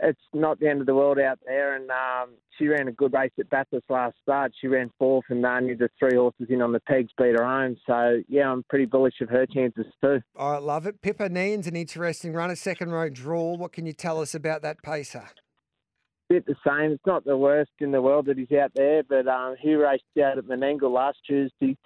it's 0.00 0.20
not 0.32 0.58
the 0.58 0.68
end 0.68 0.80
of 0.80 0.86
the 0.86 0.94
world 0.94 1.18
out 1.18 1.38
there. 1.46 1.76
And 1.76 1.90
um, 1.90 2.30
she 2.58 2.66
ran 2.66 2.88
a 2.88 2.92
good 2.92 3.12
race 3.12 3.32
at 3.38 3.50
Bathurst 3.50 3.84
last 3.88 4.16
start. 4.22 4.52
She 4.60 4.66
ran 4.66 4.90
fourth, 4.98 5.24
and 5.28 5.44
uh, 5.44 5.60
the 5.60 5.88
three 5.98 6.16
horses 6.16 6.46
in 6.48 6.62
on 6.62 6.72
the 6.72 6.80
pegs 6.80 7.10
beat 7.16 7.38
her 7.38 7.44
home. 7.44 7.76
So 7.86 8.22
yeah, 8.28 8.50
I'm 8.50 8.64
pretty 8.68 8.86
bullish 8.86 9.20
of 9.20 9.28
her 9.30 9.46
chances 9.46 9.86
too. 10.02 10.20
I 10.36 10.58
love 10.58 10.86
it. 10.86 11.02
Pippa 11.02 11.28
Nean's 11.28 11.66
an 11.66 11.76
interesting 11.76 12.32
runner, 12.32 12.56
second 12.56 12.92
row 12.92 13.08
draw. 13.08 13.56
What 13.56 13.72
can 13.72 13.86
you 13.86 13.92
tell 13.92 14.20
us 14.20 14.34
about 14.34 14.62
that 14.62 14.82
pacer? 14.82 15.28
bit 16.28 16.46
the 16.46 16.54
same. 16.66 16.92
It's 16.92 17.06
not 17.06 17.24
the 17.24 17.36
worst 17.36 17.70
in 17.78 17.92
the 17.92 18.02
world 18.02 18.26
that 18.26 18.38
he's 18.38 18.50
out 18.52 18.72
there, 18.74 19.02
but 19.02 19.28
um, 19.28 19.56
he 19.60 19.74
raced 19.74 20.04
out 20.22 20.38
at 20.38 20.44
Menangle 20.44 20.92
last 20.92 21.18
Tuesday, 21.26 21.76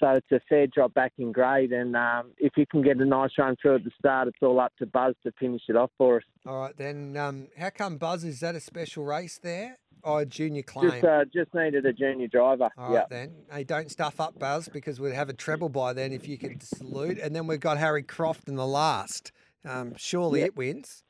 so 0.00 0.10
it's 0.10 0.32
a 0.32 0.40
fair 0.48 0.66
drop 0.66 0.94
back 0.94 1.12
in 1.18 1.32
grade. 1.32 1.72
And 1.72 1.96
um, 1.96 2.32
if 2.38 2.52
you 2.56 2.66
can 2.66 2.82
get 2.82 2.96
a 2.98 3.04
nice 3.04 3.30
run 3.38 3.56
through 3.60 3.76
at 3.76 3.84
the 3.84 3.90
start, 3.98 4.28
it's 4.28 4.38
all 4.42 4.60
up 4.60 4.72
to 4.78 4.86
Buzz 4.86 5.14
to 5.24 5.32
finish 5.38 5.62
it 5.68 5.76
off 5.76 5.90
for 5.98 6.16
us. 6.16 6.22
All 6.46 6.60
right, 6.60 6.76
then. 6.76 7.16
Um, 7.16 7.48
how 7.58 7.70
come 7.70 7.96
Buzz? 7.96 8.24
Is 8.24 8.40
that 8.40 8.54
a 8.54 8.60
special 8.60 9.04
race 9.04 9.38
there? 9.42 9.78
Oh, 10.02 10.18
a 10.18 10.26
junior 10.26 10.62
claim. 10.62 10.90
Just 10.90 11.04
uh, 11.04 11.24
just 11.32 11.54
needed 11.54 11.86
a 11.86 11.92
junior 11.92 12.28
driver. 12.28 12.68
All 12.76 12.92
yeah. 12.92 13.04
then. 13.08 13.34
Hey, 13.50 13.64
don't 13.64 13.90
stuff 13.90 14.20
up, 14.20 14.38
Buzz, 14.38 14.68
because 14.68 15.00
we'd 15.00 15.14
have 15.14 15.30
a 15.30 15.32
treble 15.32 15.70
by 15.70 15.94
then 15.94 16.12
if 16.12 16.28
you 16.28 16.36
could 16.36 16.62
salute. 16.62 17.18
And 17.18 17.34
then 17.34 17.46
we've 17.46 17.60
got 17.60 17.78
Harry 17.78 18.02
Croft 18.02 18.48
in 18.48 18.56
the 18.56 18.66
last. 18.66 19.32
Um, 19.64 19.94
surely 19.96 20.40
Yep. 20.40 20.48
it 20.48 20.56
wins. 20.56 21.04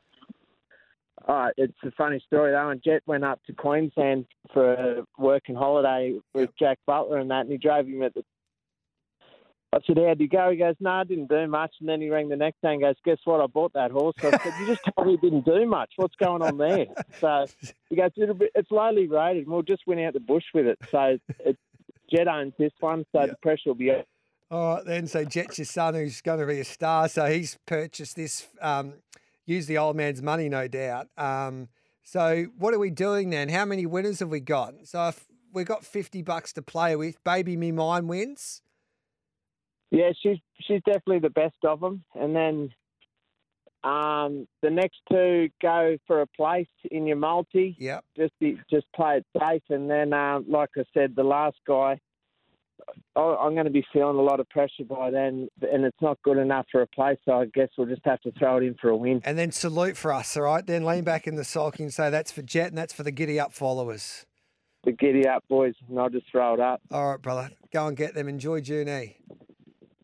All 1.27 1.35
right, 1.37 1.55
it's 1.57 1.77
a 1.85 1.91
funny 1.93 2.23
story 2.27 2.53
though. 2.53 2.69
And 2.69 2.83
Jet 2.85 3.03
went 3.07 3.25
up 3.25 3.41
to 3.47 3.53
Queensland 3.55 4.27
for 4.53 4.75
a 4.75 5.05
working 5.19 5.55
holiday 5.55 6.19
with 6.35 6.51
Jack 6.59 6.79
Butler 6.87 7.19
and 7.19 7.31
that, 7.31 7.41
and 7.41 7.51
he 7.51 7.59
drove 7.59 7.87
him 7.87 8.03
at 8.03 8.15
the. 8.15 8.23
I 9.75 9.79
said, 9.87 9.99
"How'd 9.99 10.21
you 10.21 10.29
go?" 10.29 10.51
He 10.51 10.57
goes, 10.57 10.77
"No, 10.79 10.91
I 10.91 11.05
didn't 11.05 11.29
do 11.29 11.47
much." 11.47 11.75
And 11.81 11.89
then 11.89 12.01
he 12.01 12.09
rang 12.09 12.29
the 12.29 12.37
next 12.37 12.63
day 12.63 12.73
and 12.73 12.81
goes, 12.81 12.95
"Guess 13.05 13.19
what? 13.25 13.41
I 13.41 13.47
bought 13.47 13.73
that 13.73 13.91
horse." 13.91 14.15
I 14.19 14.31
said, 14.31 14.55
"You 14.61 14.67
just 14.67 14.83
told 14.97 15.07
me 15.07 15.13
you 15.15 15.19
didn't 15.19 15.45
do 15.45 15.67
much. 15.67 15.93
What's 15.97 16.15
going 16.17 16.43
on 16.43 16.59
there?" 16.59 16.87
So 17.21 17.47
he 17.91 17.97
goes, 17.97 18.11
"It'll 18.17 18.35
be, 18.35 18.49
"It's 18.55 18.71
lowly 18.71 19.09
rated, 19.09 19.45
and 19.45 19.53
we'll 19.53 19.63
just 19.63 19.87
went 19.87 20.01
out 20.01 20.13
the 20.15 20.21
bush 20.21 20.45
with 20.55 20.67
it." 20.67 20.79
So 20.91 21.19
it, 21.41 21.59
Jet 22.11 22.29
owns 22.29 22.53
this 22.59 22.73
one, 22.81 23.05
so 23.13 23.27
the 23.27 23.37
pressure 23.43 23.71
will 23.71 23.75
be. 23.75 23.91
All 24.51 24.77
right, 24.77 24.85
then. 24.85 25.07
So 25.07 25.25
Jet's 25.25 25.59
your 25.59 25.65
son, 25.65 25.95
who's 25.95 26.21
going 26.21 26.41
to 26.41 26.47
be 26.47 26.61
a 26.61 26.65
star. 26.65 27.09
So 27.09 27.27
he's 27.27 27.59
purchased 27.67 28.17
this. 28.17 28.47
Um, 28.61 28.95
use 29.47 29.67
the 29.67 29.79
old 29.79 29.97
man's 29.97 30.23
money, 30.23 30.49
no 30.49 30.69
doubt. 30.69 31.09
Um, 31.17 31.69
so 32.03 32.47
what 32.59 32.75
are 32.75 32.79
we 32.79 32.91
doing 32.91 33.31
then? 33.31 33.49
How 33.49 33.65
many 33.65 33.87
winners 33.87 34.21
have 34.21 34.29
we 34.29 34.41
got? 34.41 34.75
So 34.85 35.09
if 35.09 35.27
we've 35.53 35.67
got 35.67 35.85
fifty 35.85 36.23
bucks 36.23 36.53
to 36.53 36.63
play 36.63 36.95
with, 36.95 37.23
Baby 37.25 37.57
Me 37.57 37.73
Mine 37.73 38.07
wins. 38.07 38.63
Yeah, 39.95 40.11
she's 40.21 40.39
she's 40.61 40.83
definitely 40.85 41.21
the 41.21 41.31
best 41.31 41.57
of 41.65 41.79
them. 41.79 42.03
And 42.15 42.35
then 42.35 42.71
um, 43.85 44.49
the 44.63 44.71
next 44.71 44.97
two 45.11 45.51
go 45.63 45.97
for 46.07 46.23
a 46.23 46.27
place 46.27 46.67
in 46.91 47.07
your 47.07 47.17
multi. 47.17 47.77
Yep. 47.79 48.05
Just 48.17 48.33
be, 48.41 48.59
just 48.71 48.87
play 48.97 49.19
it 49.19 49.27
safe. 49.39 49.63
And 49.69 49.89
then, 49.89 50.13
um, 50.13 50.47
like 50.49 50.71
I 50.77 50.85
said, 50.95 51.15
the 51.15 51.23
last 51.23 51.57
guy, 51.67 52.01
I'm 53.15 53.55
going 53.55 53.67
to 53.67 53.71
be 53.71 53.85
feeling 53.93 54.17
a 54.17 54.23
lot 54.23 54.41
of 54.41 54.49
pressure 54.49 54.85
by 54.89 55.11
then, 55.11 55.49
and 55.63 55.85
it's 55.85 56.01
not 56.03 56.19
good 56.23 56.39
enough 56.39 56.67
for 56.73 56.83
a 56.83 56.87
place. 56.89 57.19
So 57.25 57.41
I 57.41 57.47
guess 57.47 57.69
we'll 57.79 57.87
just 57.87 58.05
have 58.05 58.21
to 58.23 58.33
throw 58.33 58.57
it 58.57 58.65
in 58.65 58.75
for 58.81 58.91
a 58.91 58.97
win. 58.97 59.21
And 59.25 59.39
then 59.39 59.53
salute 59.53 59.97
for 59.97 60.13
us, 60.13 60.37
all 60.37 60.43
right? 60.43 60.67
Then 60.67 60.85
lean 60.85 61.05
back 61.05 61.27
in 61.27 61.37
the 61.37 61.45
sulky 61.45 61.85
and 61.85 61.95
say 61.95 62.11
that's 62.11 62.33
for 62.33 62.43
Jet 62.43 62.69
and 62.69 62.79
that's 62.79 62.93
for 62.93 63.05
the 63.05 63.13
giddy 63.13 63.39
up 63.39 63.53
followers. 63.53 64.27
The 64.85 64.93
giddy 64.93 65.27
up 65.27 65.45
boys, 65.49 65.75
and 65.89 65.99
I'll 65.99 66.11
just 66.11 66.31
throw 66.31 66.55
it 66.55 66.61
up. 66.61 66.81
All 66.91 67.11
right, 67.11 67.23
brother. 67.23 67.51
Go 67.73 67.87
and 67.87 67.97
get 67.97 68.15
them. 68.15 68.29
Enjoy 68.29 68.61
June 68.61 68.89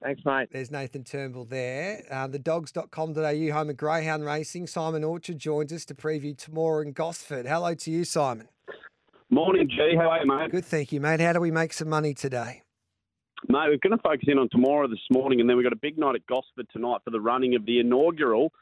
Thanks, 0.03 0.23
mate. 0.25 0.49
There's 0.51 0.71
Nathan 0.71 1.05
Turnbull 1.05 1.45
there. 1.45 2.05
Uh, 2.11 2.27
the 2.27 2.39
dogs.com.au 2.39 3.53
home 3.53 3.71
of 3.71 3.77
Greyhound 3.77 4.25
Racing. 4.25 4.67
Simon 4.67 5.05
Orchard 5.05 5.39
joins 5.39 5.73
us 5.75 5.85
to 5.87 5.95
preview 5.95 6.37
tomorrow 6.37 6.81
in 6.81 6.93
Gosford. 6.93 7.47
Hello 7.47 7.75
to 7.75 7.91
you, 7.91 8.05
Simon. 8.05 8.49
Morning, 9.29 9.69
G. 9.69 9.95
How 9.97 10.09
are 10.09 10.21
you, 10.21 10.27
mate? 10.27 10.51
Good, 10.51 10.65
thank 10.65 10.91
you, 10.91 11.01
mate. 11.01 11.21
How 11.21 11.35
do 11.35 11.41
we 11.41 11.51
make 11.51 11.75
some 11.75 11.89
money 11.89 12.15
today? 12.15 12.63
Mate, 13.49 13.69
we're 13.69 13.79
going 13.79 13.97
to 13.97 14.03
focus 14.03 14.25
in 14.27 14.39
on 14.39 14.49
tomorrow 14.51 14.89
this 14.89 14.99
morning, 15.11 15.41
and 15.41 15.49
then 15.49 15.57
we've 15.57 15.65
got 15.65 15.73
a 15.73 15.81
big 15.81 15.99
night 15.99 16.15
at 16.15 16.27
Gosford 16.27 16.67
tonight 16.73 17.01
for 17.05 17.11
the 17.11 17.21
running 17.21 17.55
of 17.55 17.67
the 17.67 17.79
inaugural 17.81 18.53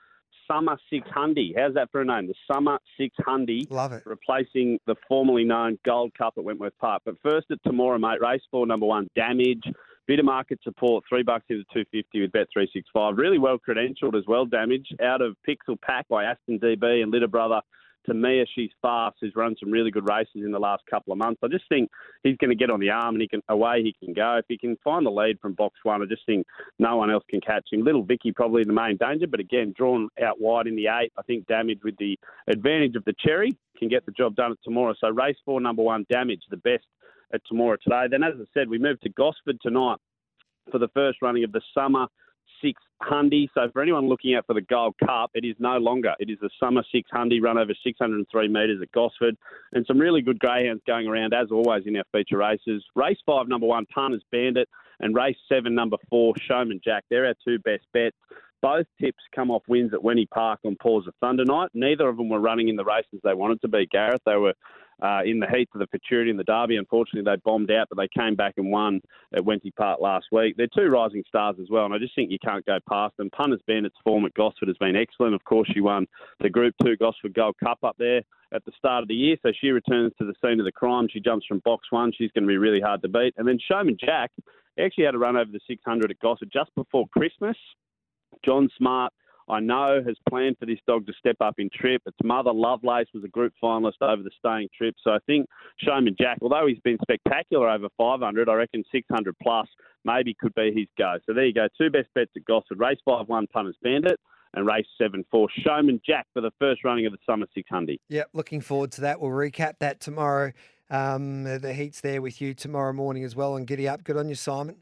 Summer 0.50 0.76
600. 0.90 1.54
How's 1.56 1.74
that 1.74 1.90
for 1.92 2.00
a 2.00 2.04
name? 2.04 2.26
The 2.26 2.34
Summer 2.52 2.78
600. 2.98 3.70
Love 3.70 3.92
it. 3.92 4.02
Replacing 4.06 4.78
the 4.86 4.96
formerly 5.06 5.44
known 5.44 5.78
Gold 5.84 6.12
Cup 6.16 6.34
at 6.36 6.44
Wentworth 6.44 6.76
Park. 6.80 7.02
But 7.04 7.14
first 7.22 7.50
at 7.50 7.58
tomorrow, 7.64 7.98
mate, 7.98 8.20
race 8.20 8.42
four, 8.50 8.66
number 8.66 8.86
one, 8.86 9.08
Damage. 9.14 9.64
Bit 10.08 10.20
of 10.20 10.24
market 10.24 10.58
support, 10.64 11.04
three 11.06 11.22
bucks 11.22 11.44
into 11.50 11.64
250 11.64 12.22
with 12.22 12.32
Bet365. 12.32 13.18
Really 13.18 13.36
well 13.36 13.58
credentialed 13.58 14.16
as 14.16 14.24
well, 14.26 14.46
Damage. 14.46 14.88
Out 15.02 15.20
of 15.20 15.36
Pixel 15.46 15.78
Pack 15.82 16.08
by 16.08 16.24
Aston 16.24 16.56
Dee 16.56 16.76
Bee 16.76 17.02
and 17.02 17.12
Litter 17.12 17.28
Brother 17.28 17.60
to 18.06 18.14
Mia, 18.14 18.46
she's 18.54 18.70
fast, 18.80 19.18
who's 19.20 19.36
run 19.36 19.54
some 19.60 19.70
really 19.70 19.90
good 19.90 20.08
races 20.08 20.36
in 20.36 20.50
the 20.50 20.58
last 20.58 20.82
couple 20.88 21.12
of 21.12 21.18
months. 21.18 21.40
I 21.44 21.48
just 21.48 21.68
think 21.68 21.90
he's 22.22 22.38
going 22.38 22.48
to 22.48 22.56
get 22.56 22.70
on 22.70 22.80
the 22.80 22.88
arm 22.88 23.16
and 23.16 23.20
he 23.20 23.28
can 23.28 23.42
away 23.50 23.82
he 23.82 23.94
can 24.02 24.14
go. 24.14 24.36
If 24.38 24.46
he 24.48 24.56
can 24.56 24.78
find 24.82 25.04
the 25.04 25.10
lead 25.10 25.40
from 25.40 25.52
box 25.52 25.74
one, 25.82 26.00
I 26.00 26.06
just 26.06 26.24
think 26.24 26.46
no 26.78 26.96
one 26.96 27.10
else 27.10 27.24
can 27.28 27.42
catch 27.42 27.68
him. 27.70 27.84
Little 27.84 28.02
Vicky 28.02 28.32
probably 28.32 28.64
the 28.64 28.72
main 28.72 28.96
danger, 28.96 29.26
but 29.26 29.40
again, 29.40 29.74
drawn 29.76 30.08
out 30.24 30.40
wide 30.40 30.66
in 30.66 30.74
the 30.74 30.86
eight, 30.86 31.12
I 31.18 31.22
think 31.22 31.46
damage 31.48 31.80
with 31.84 31.98
the 31.98 32.18
advantage 32.46 32.96
of 32.96 33.04
the 33.04 33.14
cherry 33.22 33.54
can 33.78 33.88
get 33.88 34.06
the 34.06 34.12
job 34.12 34.36
done 34.36 34.52
at 34.52 34.58
tomorrow. 34.64 34.94
So 34.98 35.10
race 35.10 35.36
four, 35.44 35.60
number 35.60 35.82
one, 35.82 36.06
damage, 36.08 36.40
the 36.48 36.56
best 36.56 36.84
at 37.32 37.40
tomorrow 37.46 37.76
today. 37.82 38.06
Then, 38.10 38.22
as 38.22 38.34
I 38.40 38.44
said, 38.54 38.68
we 38.68 38.78
move 38.78 39.00
to 39.00 39.08
Gosford 39.08 39.60
tonight 39.60 39.98
for 40.70 40.78
the 40.78 40.88
first 40.88 41.22
running 41.22 41.44
of 41.44 41.52
the 41.52 41.62
summer 41.74 42.06
six 42.62 42.80
hundy. 43.02 43.48
So 43.54 43.68
for 43.72 43.82
anyone 43.82 44.08
looking 44.08 44.34
out 44.34 44.46
for 44.46 44.54
the 44.54 44.62
Gold 44.62 44.94
Cup, 45.04 45.30
it 45.34 45.44
is 45.44 45.56
no 45.58 45.78
longer. 45.78 46.14
It 46.18 46.30
is 46.30 46.38
the 46.40 46.50
summer 46.60 46.82
six 46.92 47.08
hundy 47.14 47.40
run 47.42 47.58
over 47.58 47.72
603 47.84 48.48
metres 48.48 48.80
at 48.82 48.92
Gosford, 48.92 49.36
and 49.72 49.84
some 49.86 49.98
really 49.98 50.22
good 50.22 50.38
greyhounds 50.38 50.82
going 50.86 51.06
around 51.06 51.34
as 51.34 51.48
always 51.50 51.84
in 51.86 51.96
our 51.96 52.04
feature 52.12 52.38
races. 52.38 52.84
Race 52.94 53.18
five, 53.26 53.48
number 53.48 53.66
one, 53.66 53.86
Punters 53.86 54.24
Bandit, 54.32 54.68
and 55.00 55.14
race 55.14 55.36
seven, 55.48 55.74
number 55.74 55.96
four, 56.10 56.34
Showman 56.48 56.80
Jack. 56.84 57.04
They're 57.10 57.26
our 57.26 57.34
two 57.44 57.58
best 57.60 57.84
bets. 57.92 58.16
Both 58.60 58.86
tips 59.00 59.22
come 59.34 59.52
off 59.52 59.62
wins 59.68 59.94
at 59.94 60.00
Wenty 60.00 60.28
Park 60.28 60.60
on 60.64 60.76
Paws 60.82 61.06
of 61.06 61.14
Thunder 61.20 61.44
night. 61.44 61.70
Neither 61.74 62.08
of 62.08 62.16
them 62.16 62.28
were 62.28 62.40
running 62.40 62.68
in 62.68 62.74
the 62.74 62.84
races 62.84 63.20
they 63.22 63.34
wanted 63.34 63.60
to 63.60 63.68
be, 63.68 63.86
Gareth. 63.86 64.22
They 64.26 64.36
were 64.36 64.54
uh, 65.02 65.20
in 65.24 65.38
the 65.40 65.46
heat 65.46 65.68
of 65.74 65.80
the 65.80 65.86
Futurity 65.86 66.30
and 66.30 66.38
the 66.38 66.44
Derby. 66.44 66.76
Unfortunately, 66.76 67.30
they 67.30 67.40
bombed 67.44 67.70
out, 67.70 67.88
but 67.88 67.98
they 67.98 68.08
came 68.08 68.34
back 68.34 68.54
and 68.56 68.70
won 68.70 69.00
at 69.34 69.42
Wenty 69.42 69.74
Park 69.74 70.00
last 70.00 70.26
week. 70.32 70.56
They're 70.56 70.66
two 70.66 70.88
rising 70.88 71.22
stars 71.28 71.56
as 71.60 71.68
well, 71.70 71.84
and 71.84 71.94
I 71.94 71.98
just 71.98 72.14
think 72.14 72.30
you 72.30 72.38
can't 72.38 72.64
go 72.66 72.78
past 72.88 73.16
them. 73.16 73.30
Punters 73.30 73.60
Bandit's 73.66 73.96
form 74.02 74.24
at 74.24 74.34
Gosford 74.34 74.68
has 74.68 74.78
been 74.78 74.96
excellent. 74.96 75.34
Of 75.34 75.44
course, 75.44 75.68
she 75.72 75.80
won 75.80 76.06
the 76.40 76.50
Group 76.50 76.74
2 76.82 76.96
Gosford 76.96 77.34
Gold 77.34 77.56
Cup 77.62 77.78
up 77.82 77.96
there 77.98 78.22
at 78.52 78.64
the 78.64 78.72
start 78.78 79.02
of 79.02 79.08
the 79.08 79.14
year, 79.14 79.36
so 79.42 79.52
she 79.60 79.68
returns 79.68 80.12
to 80.18 80.24
the 80.24 80.34
scene 80.42 80.58
of 80.58 80.64
the 80.64 80.72
crime. 80.72 81.06
She 81.10 81.20
jumps 81.20 81.46
from 81.46 81.60
box 81.60 81.88
one. 81.90 82.12
She's 82.16 82.30
going 82.32 82.44
to 82.44 82.48
be 82.48 82.56
really 82.56 82.80
hard 82.80 83.02
to 83.02 83.08
beat. 83.08 83.34
And 83.36 83.46
then 83.46 83.58
Showman 83.68 83.98
Jack 84.00 84.30
actually 84.78 85.04
had 85.04 85.14
a 85.14 85.18
run 85.18 85.36
over 85.36 85.50
the 85.50 85.60
600 85.66 86.10
at 86.10 86.18
Gosford 86.20 86.50
just 86.52 86.74
before 86.74 87.06
Christmas. 87.08 87.56
John 88.44 88.68
Smart, 88.76 89.12
I 89.50 89.60
know, 89.60 90.02
has 90.06 90.16
planned 90.28 90.58
for 90.58 90.66
this 90.66 90.78
dog 90.86 91.06
to 91.06 91.12
step 91.18 91.36
up 91.40 91.54
in 91.58 91.70
trip. 91.72 92.02
Its 92.06 92.16
mother, 92.22 92.52
Lovelace, 92.52 93.08
was 93.14 93.24
a 93.24 93.28
group 93.28 93.52
finalist 93.62 94.00
over 94.00 94.22
the 94.22 94.30
staying 94.38 94.68
trip. 94.76 94.94
So 95.02 95.10
I 95.10 95.18
think 95.26 95.48
Showman 95.78 96.16
Jack, 96.20 96.38
although 96.42 96.66
he's 96.66 96.80
been 96.80 96.98
spectacular 97.02 97.68
over 97.68 97.88
500, 97.96 98.48
I 98.48 98.54
reckon 98.54 98.84
600 98.92 99.36
plus 99.42 99.66
maybe 100.04 100.34
could 100.34 100.54
be 100.54 100.72
his 100.74 100.86
go. 100.96 101.16
So 101.26 101.32
there 101.32 101.46
you 101.46 101.54
go. 101.54 101.68
Two 101.78 101.90
best 101.90 102.08
bets 102.14 102.30
at 102.36 102.44
Gosford. 102.44 102.78
Race 102.78 102.98
5 103.04 103.28
1 103.28 103.46
Punters 103.48 103.76
Bandit 103.82 104.18
and 104.54 104.66
race 104.66 104.86
7 104.98 105.24
4 105.30 105.48
Showman 105.64 106.00
Jack 106.06 106.26
for 106.32 106.40
the 106.40 106.52
first 106.58 106.84
running 106.84 107.06
of 107.06 107.12
the 107.12 107.18
Summer 107.26 107.46
600. 107.54 107.98
Yep, 108.08 108.30
looking 108.32 108.60
forward 108.60 108.92
to 108.92 109.02
that. 109.02 109.20
We'll 109.20 109.30
recap 109.30 109.78
that 109.80 110.00
tomorrow. 110.00 110.52
Um, 110.90 111.44
the 111.44 111.74
heat's 111.74 112.00
there 112.00 112.22
with 112.22 112.40
you 112.40 112.54
tomorrow 112.54 112.92
morning 112.92 113.24
as 113.24 113.36
well. 113.36 113.56
And 113.56 113.66
giddy 113.66 113.86
up. 113.88 114.04
Good 114.04 114.16
on 114.16 114.28
you, 114.28 114.34
Simon. 114.34 114.76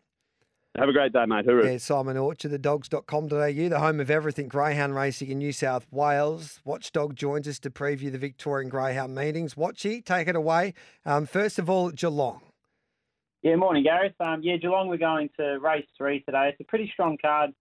Have 0.79 0.91
a 0.91 0.93
great 0.93 1.13
day, 1.13 1.25
mate. 1.27 1.47
Hooroo. 1.47 1.73
Yeah, 1.73 1.79
Simon 1.79 2.19
Orchard, 2.19 2.51
the 2.51 2.59
dogs.com.au, 2.59 3.29
the 3.29 3.79
home 3.79 3.99
of 3.99 4.11
everything 4.11 4.47
greyhound 4.47 4.95
racing 4.95 5.31
in 5.31 5.39
New 5.39 5.53
South 5.53 5.87
Wales. 5.91 6.61
Watchdog 6.67 7.17
joins 7.17 7.49
us 7.49 7.59
to 7.61 7.71
preview 7.71 8.13
the 8.13 8.19
Victorian 8.19 8.69
Greyhound 8.69 9.15
meetings. 9.15 9.55
Watchy, 9.55 10.05
take 10.05 10.29
it 10.29 10.37
away. 10.37 10.75
Um, 11.07 11.25
first 11.25 11.59
of 11.59 11.71
all, 11.71 11.91
Geelong. 11.91 12.43
Yeah, 13.43 13.57
morning, 13.57 13.85
Gareth. 13.85 14.15
Um, 14.21 14.43
yeah, 14.43 14.57
Geelong, 14.57 14.89
we're 14.89 14.99
going 14.99 15.31
to 15.39 15.59
race 15.61 15.87
three 15.97 16.21
today. 16.21 16.51
It's 16.51 16.61
a 16.61 16.65
pretty 16.65 16.91
strong 16.93 17.17
card 17.25 17.53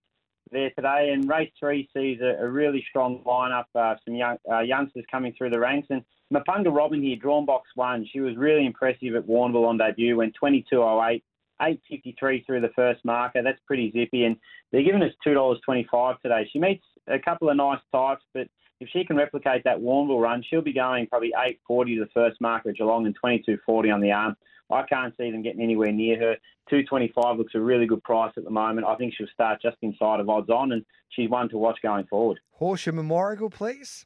there 0.52 0.72
today, 0.72 1.12
and 1.14 1.30
race 1.30 1.52
three 1.58 1.90
sees 1.96 2.20
a, 2.22 2.44
a 2.44 2.50
really 2.50 2.84
strong 2.90 3.24
lineup. 3.26 3.66
Uh, 3.74 3.96
some 4.04 4.16
young 4.16 4.38
uh, 4.52 4.60
youngsters 4.60 5.06
coming 5.10 5.34
through 5.38 5.52
the 5.52 5.60
ranks, 5.60 5.88
and 5.90 6.04
Mapunga 6.34 6.76
Robin 6.76 7.02
here, 7.02 7.16
drawn 7.16 7.46
box 7.46 7.70
one. 7.76 8.06
She 8.12 8.20
was 8.20 8.36
really 8.36 8.66
impressive 8.66 9.16
at 9.16 9.26
Warrnambool 9.26 9.68
on 9.68 9.78
debut, 9.78 10.18
went 10.18 10.36
22.08. 10.42 11.22
8.53 11.62 12.46
through 12.46 12.62
the 12.62 12.72
first 12.76 13.04
marker. 13.06 13.42
That's 13.44 13.60
pretty 13.66 13.92
zippy, 13.92 14.26
and 14.26 14.38
they're 14.72 14.84
giving 14.84 15.04
us 15.04 15.14
$2.25 15.26 16.22
today. 16.22 16.50
She 16.52 16.60
meets 16.60 16.84
a 17.08 17.20
couple 17.20 17.50
of 17.50 17.58
nice 17.58 17.80
types, 17.92 18.24
but 18.34 18.48
if 18.80 18.90
she 18.90 19.06
can 19.06 19.16
replicate 19.16 19.64
that 19.64 19.80
Warrnambool 19.80 20.22
run, 20.22 20.44
she'll 20.48 20.62
be 20.62 20.74
going 20.74 21.08
probably 21.08 21.32
8.40 21.70 21.96
to 21.96 22.00
the 22.02 22.10
first 22.14 22.42
marker 22.42 22.70
at 22.70 22.76
Geelong 22.76 23.06
and 23.06 23.16
22.40 23.24 23.94
on 23.94 24.02
the 24.02 24.12
arm. 24.12 24.36
I 24.72 24.84
can't 24.84 25.14
see 25.18 25.32
them 25.32 25.44
getting 25.44 25.62
anywhere 25.62 25.92
near 25.92 26.20
her. 26.20 26.36
225 26.70 27.38
looks 27.38 27.54
a 27.56 27.60
really 27.60 27.86
good 27.86 28.04
price 28.04 28.34
at 28.36 28.44
the 28.44 28.50
moment. 28.50 28.88
I 28.88 28.96
think 28.96 29.14
she'll 29.16 29.28
start 29.32 29.62
just 29.62 29.78
inside 29.82 30.20
of 30.20 30.30
odds 30.30 30.50
on, 30.50 30.72
and 30.72 30.84
she's 31.10 31.30
one 31.30 31.50
to 31.50 31.58
watch 31.58 31.78
going 31.84 32.06
forward. 32.08 32.40
Horsham 32.52 32.98
and 32.98 33.10
Warragul, 33.10 33.52
please. 33.52 34.06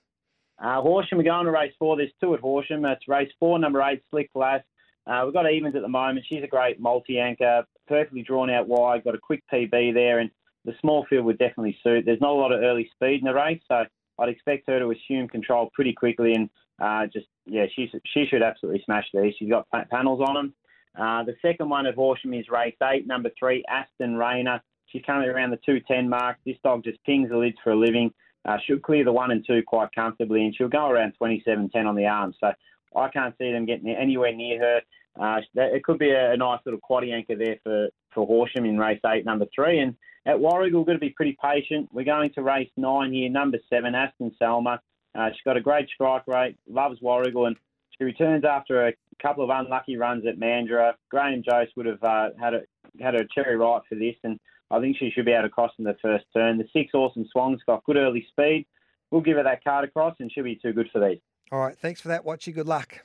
Uh, 0.61 0.81
Horsham, 0.81 1.17
we're 1.17 1.23
going 1.23 1.45
to 1.45 1.51
race 1.51 1.73
four. 1.79 1.95
There's 1.95 2.11
two 2.19 2.33
at 2.33 2.41
Horsham. 2.41 2.81
That's 2.81 3.07
race 3.07 3.31
four, 3.39 3.57
number 3.57 3.81
eight, 3.81 4.03
Slick 4.11 4.31
Glass. 4.33 4.61
Uh, 5.07 5.21
we've 5.25 5.33
got 5.33 5.45
Evans 5.45 5.75
at 5.75 5.81
the 5.81 5.87
moment. 5.87 6.25
She's 6.29 6.43
a 6.43 6.47
great 6.47 6.79
multi-anchor, 6.79 7.63
perfectly 7.87 8.21
drawn 8.21 8.49
out 8.49 8.67
wide, 8.67 9.03
got 9.03 9.15
a 9.15 9.19
quick 9.19 9.43
PB 9.51 9.93
there, 9.93 10.19
and 10.19 10.29
the 10.65 10.73
small 10.81 11.05
field 11.09 11.25
would 11.25 11.39
definitely 11.39 11.77
suit. 11.83 12.05
There's 12.05 12.21
not 12.21 12.31
a 12.31 12.33
lot 12.33 12.51
of 12.51 12.61
early 12.61 12.89
speed 12.93 13.19
in 13.19 13.25
the 13.25 13.33
race, 13.33 13.61
so 13.67 13.83
I'd 14.19 14.29
expect 14.29 14.67
her 14.67 14.79
to 14.79 14.91
assume 14.91 15.27
control 15.27 15.69
pretty 15.73 15.93
quickly 15.93 16.33
and 16.33 16.49
uh, 16.81 17.07
just, 17.07 17.27
yeah, 17.45 17.65
she, 17.75 17.91
she 18.13 18.25
should 18.25 18.41
absolutely 18.41 18.81
smash 18.85 19.05
these. 19.13 19.33
She's 19.37 19.49
got 19.49 19.67
panels 19.89 20.21
on 20.25 20.35
them. 20.35 20.53
Uh, 20.97 21.23
the 21.23 21.35
second 21.41 21.69
one 21.69 21.85
at 21.85 21.95
Horsham 21.95 22.33
is 22.33 22.45
race 22.49 22.75
eight, 22.83 23.07
number 23.07 23.29
three, 23.37 23.63
Aston 23.69 24.15
Rayner. 24.15 24.61
She's 24.87 25.03
currently 25.05 25.29
around 25.29 25.51
the 25.51 25.59
210 25.65 26.09
mark. 26.09 26.37
This 26.45 26.57
dog 26.63 26.83
just 26.83 27.03
pings 27.03 27.29
the 27.29 27.37
lids 27.37 27.57
for 27.63 27.71
a 27.71 27.75
living. 27.75 28.11
Uh, 28.47 28.57
she'll 28.65 28.79
clear 28.79 29.03
the 29.03 29.11
one 29.11 29.31
and 29.31 29.45
two 29.45 29.61
quite 29.65 29.89
comfortably, 29.93 30.43
and 30.43 30.55
she'll 30.55 30.69
go 30.69 30.89
around 30.89 31.13
27.10 31.21 31.85
on 31.85 31.95
the 31.95 32.05
arm. 32.05 32.33
So 32.39 32.51
I 32.95 33.09
can't 33.09 33.35
see 33.37 33.51
them 33.51 33.65
getting 33.65 33.89
anywhere 33.89 34.33
near 34.33 34.59
her. 34.59 34.81
Uh, 35.19 35.41
it 35.55 35.83
could 35.83 35.99
be 35.99 36.11
a, 36.11 36.37
nice 36.37 36.59
little 36.65 36.79
quaddy 36.79 37.13
anchor 37.13 37.35
there 37.35 37.57
for, 37.63 37.89
for 38.13 38.25
Horsham 38.25 38.65
in 38.65 38.77
race 38.77 39.01
eight, 39.05 39.25
number 39.25 39.45
three. 39.53 39.79
And 39.79 39.95
at 40.25 40.37
Warragul, 40.37 40.73
we're 40.73 40.85
going 40.85 40.97
to 40.97 40.99
be 40.99 41.09
pretty 41.09 41.37
patient. 41.43 41.89
We're 41.91 42.05
going 42.05 42.31
to 42.33 42.41
race 42.41 42.69
nine 42.77 43.13
here, 43.13 43.29
number 43.29 43.57
seven, 43.69 43.95
Aston 43.95 44.31
Selma. 44.39 44.79
Uh, 45.17 45.29
she's 45.31 45.41
got 45.43 45.57
a 45.57 45.61
great 45.61 45.89
strike 45.93 46.27
rate, 46.27 46.57
loves 46.67 46.99
Warragul, 47.01 47.47
and 47.47 47.55
she 47.97 48.03
returns 48.03 48.45
after 48.45 48.87
a 48.87 48.93
couple 49.21 49.43
of 49.43 49.49
unlucky 49.49 49.97
runs 49.97 50.25
at 50.25 50.39
Mandurah. 50.39 50.93
Graham 51.09 51.43
Jost 51.43 51.71
would 51.75 51.85
have 51.85 52.03
uh, 52.03 52.29
had 52.39 52.53
a 52.53 52.61
had 53.01 53.15
a 53.15 53.25
cherry 53.33 53.57
right 53.57 53.81
for 53.89 53.95
this, 53.95 54.15
and 54.23 54.39
I 54.71 54.79
think 54.79 54.97
she 54.97 55.11
should 55.11 55.25
be 55.25 55.31
able 55.31 55.43
to 55.43 55.49
cross 55.49 55.71
in 55.79 55.85
the 55.85 55.97
first 56.01 56.25
turn. 56.33 56.57
The 56.57 56.67
six 56.71 56.93
Awesome 56.93 57.27
Swang's 57.31 57.61
got 57.65 57.83
good 57.85 57.97
early 57.97 58.25
speed. 58.29 58.65
We'll 59.11 59.21
give 59.21 59.37
her 59.37 59.43
that 59.43 59.63
card 59.63 59.85
across, 59.85 60.15
and 60.19 60.31
she'll 60.31 60.43
be 60.43 60.59
too 60.61 60.73
good 60.73 60.89
for 60.91 60.99
these. 60.99 61.19
All 61.51 61.59
right, 61.59 61.77
thanks 61.77 61.99
for 62.01 62.09
that, 62.09 62.25
Watchy. 62.25 62.53
Good 62.53 62.67
luck. 62.67 62.99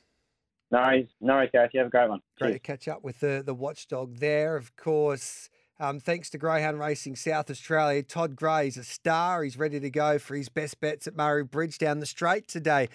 No 0.70 0.80
worries, 0.80 1.06
no 1.20 1.34
worries, 1.34 1.50
guys. 1.52 1.70
You 1.72 1.80
have 1.80 1.86
a 1.86 1.90
great 1.90 2.08
one. 2.08 2.20
Great 2.38 2.48
Cheers. 2.48 2.54
to 2.56 2.60
catch 2.60 2.88
up 2.88 3.04
with 3.04 3.20
the, 3.20 3.42
the 3.44 3.54
watchdog 3.54 4.18
there. 4.18 4.56
Of 4.56 4.76
course, 4.76 5.48
um, 5.80 6.00
thanks 6.00 6.30
to 6.30 6.38
Greyhound 6.38 6.78
Racing 6.78 7.16
South 7.16 7.50
Australia, 7.50 8.02
Todd 8.02 8.36
Gray 8.36 8.68
is 8.68 8.76
a 8.76 8.84
star. 8.84 9.44
He's 9.44 9.56
ready 9.56 9.80
to 9.80 9.90
go 9.90 10.18
for 10.18 10.34
his 10.34 10.48
best 10.48 10.80
bets 10.80 11.06
at 11.06 11.16
Murray 11.16 11.44
Bridge 11.44 11.78
down 11.78 12.00
the 12.00 12.06
straight 12.06 12.48
today. 12.48 12.88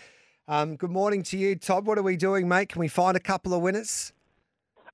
Um, 0.48 0.76
good 0.76 0.92
morning 0.92 1.24
to 1.24 1.38
you, 1.38 1.56
Todd. 1.56 1.86
What 1.86 1.98
are 1.98 2.04
we 2.04 2.16
doing, 2.16 2.48
mate? 2.48 2.70
Can 2.70 2.80
we 2.80 2.88
find 2.88 3.16
a 3.16 3.20
couple 3.20 3.54
of 3.54 3.62
winners? 3.62 4.14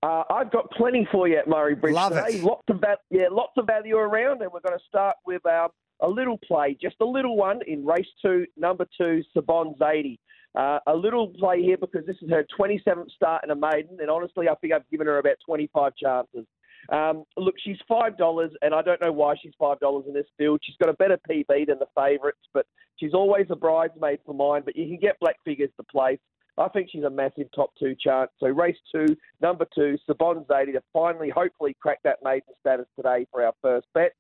Uh, 0.03 0.23
I've 0.29 0.51
got 0.51 0.69
plenty 0.71 1.07
for 1.11 1.27
you 1.27 1.37
at 1.37 1.47
Murray 1.47 1.75
Bridge 1.75 1.95
Love 1.95 2.13
today. 2.13 2.37
it. 2.37 2.43
Lots 2.43 2.63
of 2.69 2.79
va- 2.81 2.97
yeah, 3.09 3.27
lots 3.31 3.53
of 3.57 3.65
value 3.65 3.97
around, 3.97 4.41
and 4.41 4.51
we're 4.51 4.59
going 4.59 4.77
to 4.77 4.85
start 4.87 5.15
with 5.25 5.43
um, 5.45 5.69
a 6.01 6.07
little 6.07 6.37
play, 6.45 6.77
just 6.79 6.97
a 7.01 7.05
little 7.05 7.35
one 7.37 7.61
in 7.65 7.85
race 7.85 8.05
two, 8.21 8.45
number 8.57 8.85
two, 8.97 9.23
Sabon 9.35 9.77
Zadie. 9.77 10.19
Uh, 10.55 10.79
a 10.87 10.95
little 10.95 11.27
play 11.37 11.61
here 11.61 11.77
because 11.77 12.05
this 12.05 12.15
is 12.21 12.29
her 12.29 12.45
27th 12.57 13.11
start 13.11 13.43
in 13.43 13.51
a 13.51 13.55
maiden, 13.55 13.97
and 13.99 14.09
honestly, 14.09 14.47
I 14.47 14.55
think 14.55 14.73
I've 14.73 14.89
given 14.89 15.07
her 15.07 15.17
about 15.17 15.35
25 15.45 15.93
chances. 16.01 16.45
Um, 16.89 17.23
look, 17.35 17.55
she's 17.63 17.77
five 17.87 18.17
dollars, 18.17 18.51
and 18.61 18.73
I 18.73 18.81
don't 18.81 19.01
know 19.03 19.11
why 19.11 19.35
she's 19.41 19.53
five 19.59 19.79
dollars 19.79 20.05
in 20.07 20.13
this 20.13 20.27
field. 20.37 20.61
She's 20.63 20.75
got 20.77 20.89
a 20.89 20.93
better 20.93 21.17
PB 21.29 21.67
than 21.67 21.79
the 21.79 21.87
favourites, 21.95 22.47
but 22.53 22.67
she's 22.97 23.13
always 23.13 23.47
a 23.49 23.55
bridesmaid 23.55 24.19
for 24.25 24.33
mine. 24.33 24.61
But 24.63 24.75
you 24.75 24.87
can 24.87 24.99
get 24.99 25.19
black 25.19 25.37
figures 25.43 25.71
to 25.77 25.83
place. 25.83 26.19
I 26.57 26.69
think 26.69 26.89
she's 26.91 27.03
a 27.03 27.09
massive 27.09 27.47
top 27.53 27.71
two 27.77 27.95
chance. 27.99 28.31
So 28.39 28.47
race 28.47 28.77
two, 28.93 29.07
number 29.41 29.65
two, 29.75 29.97
Sabon 30.07 30.45
Zadie 30.45 30.73
to 30.73 30.81
finally, 30.93 31.29
hopefully, 31.29 31.75
crack 31.81 31.99
that 32.03 32.19
maiden 32.23 32.53
status 32.61 32.85
today 32.95 33.25
for 33.31 33.43
our 33.43 33.53
first 33.61 33.87
bet. 33.93 34.13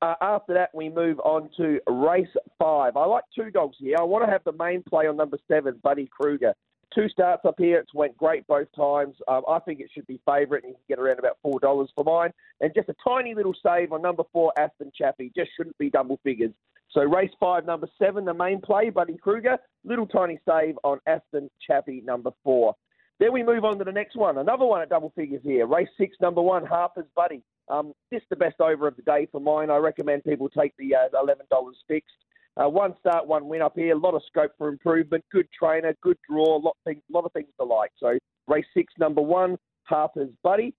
Uh, 0.00 0.14
after 0.20 0.54
that, 0.54 0.70
we 0.74 0.88
move 0.88 1.18
on 1.20 1.50
to 1.56 1.80
race 1.88 2.28
five. 2.58 2.96
I 2.96 3.04
like 3.06 3.24
two 3.34 3.50
dogs 3.50 3.76
here. 3.80 3.96
I 3.98 4.04
want 4.04 4.24
to 4.24 4.30
have 4.30 4.44
the 4.44 4.52
main 4.52 4.82
play 4.82 5.06
on 5.06 5.16
number 5.16 5.38
seven, 5.48 5.80
Buddy 5.82 6.06
Kruger. 6.06 6.54
Two 6.94 7.08
starts 7.08 7.44
up 7.44 7.56
here. 7.58 7.78
It's 7.78 7.92
went 7.92 8.16
great 8.16 8.46
both 8.46 8.68
times. 8.74 9.16
Um, 9.26 9.42
I 9.48 9.58
think 9.58 9.80
it 9.80 9.90
should 9.92 10.06
be 10.06 10.20
favourite, 10.24 10.64
and 10.64 10.70
you 10.70 10.76
can 10.76 10.96
get 10.96 11.02
around 11.02 11.18
about 11.18 11.38
four 11.42 11.58
dollars 11.60 11.90
for 11.94 12.04
mine. 12.04 12.32
And 12.60 12.72
just 12.74 12.88
a 12.88 12.94
tiny 13.06 13.34
little 13.34 13.54
save 13.62 13.92
on 13.92 14.00
number 14.00 14.22
four, 14.32 14.52
Aston 14.58 14.92
Chappie. 14.96 15.32
Just 15.36 15.50
shouldn't 15.56 15.76
be 15.78 15.90
double 15.90 16.18
figures. 16.22 16.52
So 16.92 17.02
race 17.02 17.32
five, 17.38 17.66
number 17.66 17.88
seven, 17.98 18.24
the 18.24 18.32
main 18.32 18.60
play, 18.60 18.90
Buddy 18.90 19.18
Kruger. 19.18 19.58
Little 19.84 20.06
tiny 20.06 20.38
save 20.48 20.78
on 20.84 20.98
Aston 21.06 21.50
Chappie, 21.66 22.02
number 22.04 22.30
four. 22.42 22.74
Then 23.20 23.32
we 23.32 23.42
move 23.42 23.64
on 23.64 23.78
to 23.78 23.84
the 23.84 23.92
next 23.92 24.16
one. 24.16 24.38
Another 24.38 24.64
one 24.64 24.80
at 24.80 24.88
double 24.88 25.12
figures 25.14 25.42
here. 25.42 25.66
Race 25.66 25.88
six, 25.98 26.16
number 26.20 26.40
one, 26.40 26.64
Harper's 26.64 27.06
Buddy. 27.16 27.42
Um, 27.70 27.92
this 28.10 28.22
is 28.22 28.28
the 28.30 28.36
best 28.36 28.60
over 28.60 28.88
of 28.88 28.96
the 28.96 29.02
day 29.02 29.28
for 29.30 29.40
mine. 29.40 29.70
I 29.70 29.76
recommend 29.76 30.24
people 30.24 30.48
take 30.48 30.72
the 30.78 30.94
uh, 30.94 31.08
$11 31.14 31.72
fixed. 31.86 32.14
Uh, 32.56 32.68
one 32.68 32.94
start, 32.98 33.26
one 33.26 33.46
win 33.46 33.62
up 33.62 33.74
here. 33.76 33.94
A 33.94 33.98
lot 33.98 34.14
of 34.14 34.22
scope 34.26 34.52
for 34.58 34.68
improvement. 34.68 35.24
Good 35.30 35.48
trainer, 35.56 35.94
good 36.02 36.16
draw. 36.28 36.56
A 36.56 36.58
lot, 36.58 36.76
things, 36.84 37.02
lot 37.10 37.24
of 37.24 37.32
things 37.32 37.48
to 37.60 37.64
like. 37.64 37.92
So 37.98 38.18
race 38.48 38.64
six, 38.74 38.92
number 38.98 39.20
one, 39.20 39.56
Harper's 39.84 40.30
Buddy. 40.42 40.74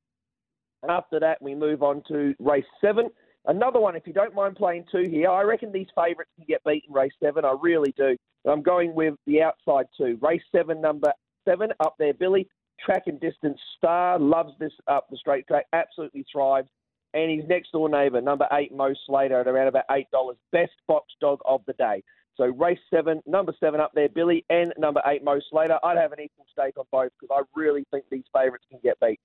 After 0.87 1.19
that, 1.19 1.41
we 1.41 1.55
move 1.55 1.83
on 1.83 2.03
to 2.09 2.33
race 2.39 2.65
seven. 2.81 3.09
Another 3.45 3.79
one, 3.79 3.95
if 3.95 4.05
you 4.05 4.13
don't 4.13 4.35
mind 4.35 4.57
playing 4.57 4.85
two 4.91 5.07
here, 5.09 5.29
I 5.29 5.43
reckon 5.43 5.71
these 5.71 5.87
favourites 5.95 6.31
can 6.35 6.45
get 6.47 6.61
beaten 6.65 6.93
race 6.93 7.13
seven. 7.23 7.45
I 7.45 7.55
really 7.61 7.93
do. 7.95 8.17
I'm 8.49 8.61
going 8.61 8.93
with 8.93 9.15
the 9.25 9.41
outside 9.41 9.85
two. 9.97 10.17
Race 10.21 10.41
seven, 10.53 10.81
number 10.81 11.13
seven, 11.45 11.69
up 11.79 11.95
there, 11.97 12.13
Billy. 12.13 12.47
Track 12.85 13.03
and 13.07 13.19
distance 13.19 13.59
star, 13.77 14.17
loves 14.17 14.53
this 14.59 14.71
up 14.87 15.07
the 15.09 15.17
straight 15.17 15.45
track, 15.47 15.65
absolutely 15.73 16.25
thrives 16.31 16.69
and 17.13 17.39
his 17.39 17.47
next 17.49 17.71
door 17.71 17.89
neighbour, 17.89 18.21
number 18.21 18.47
eight, 18.53 18.73
Mo 18.73 18.93
Slater, 19.05 19.39
at 19.39 19.47
around 19.47 19.67
about 19.67 19.87
$8. 19.89 20.05
Best 20.51 20.73
box 20.87 21.13
dog 21.19 21.39
of 21.45 21.61
the 21.65 21.73
day. 21.73 22.03
So 22.39 22.45
race 22.45 22.79
seven, 22.89 23.21
number 23.25 23.53
seven 23.59 23.81
up 23.81 23.91
there, 23.93 24.07
Billy, 24.07 24.45
and 24.49 24.73
number 24.77 25.01
eight, 25.05 25.23
Mo 25.23 25.39
Slater. 25.49 25.77
I'd 25.83 25.97
have 25.97 26.13
an 26.13 26.21
equal 26.21 26.45
stake 26.51 26.77
on 26.77 26.85
both 26.89 27.11
because 27.19 27.35
I 27.37 27.59
really 27.59 27.85
think 27.91 28.05
these 28.09 28.23
favourites 28.33 28.63
can 28.69 28.79
get 28.81 28.97
beat. 29.01 29.19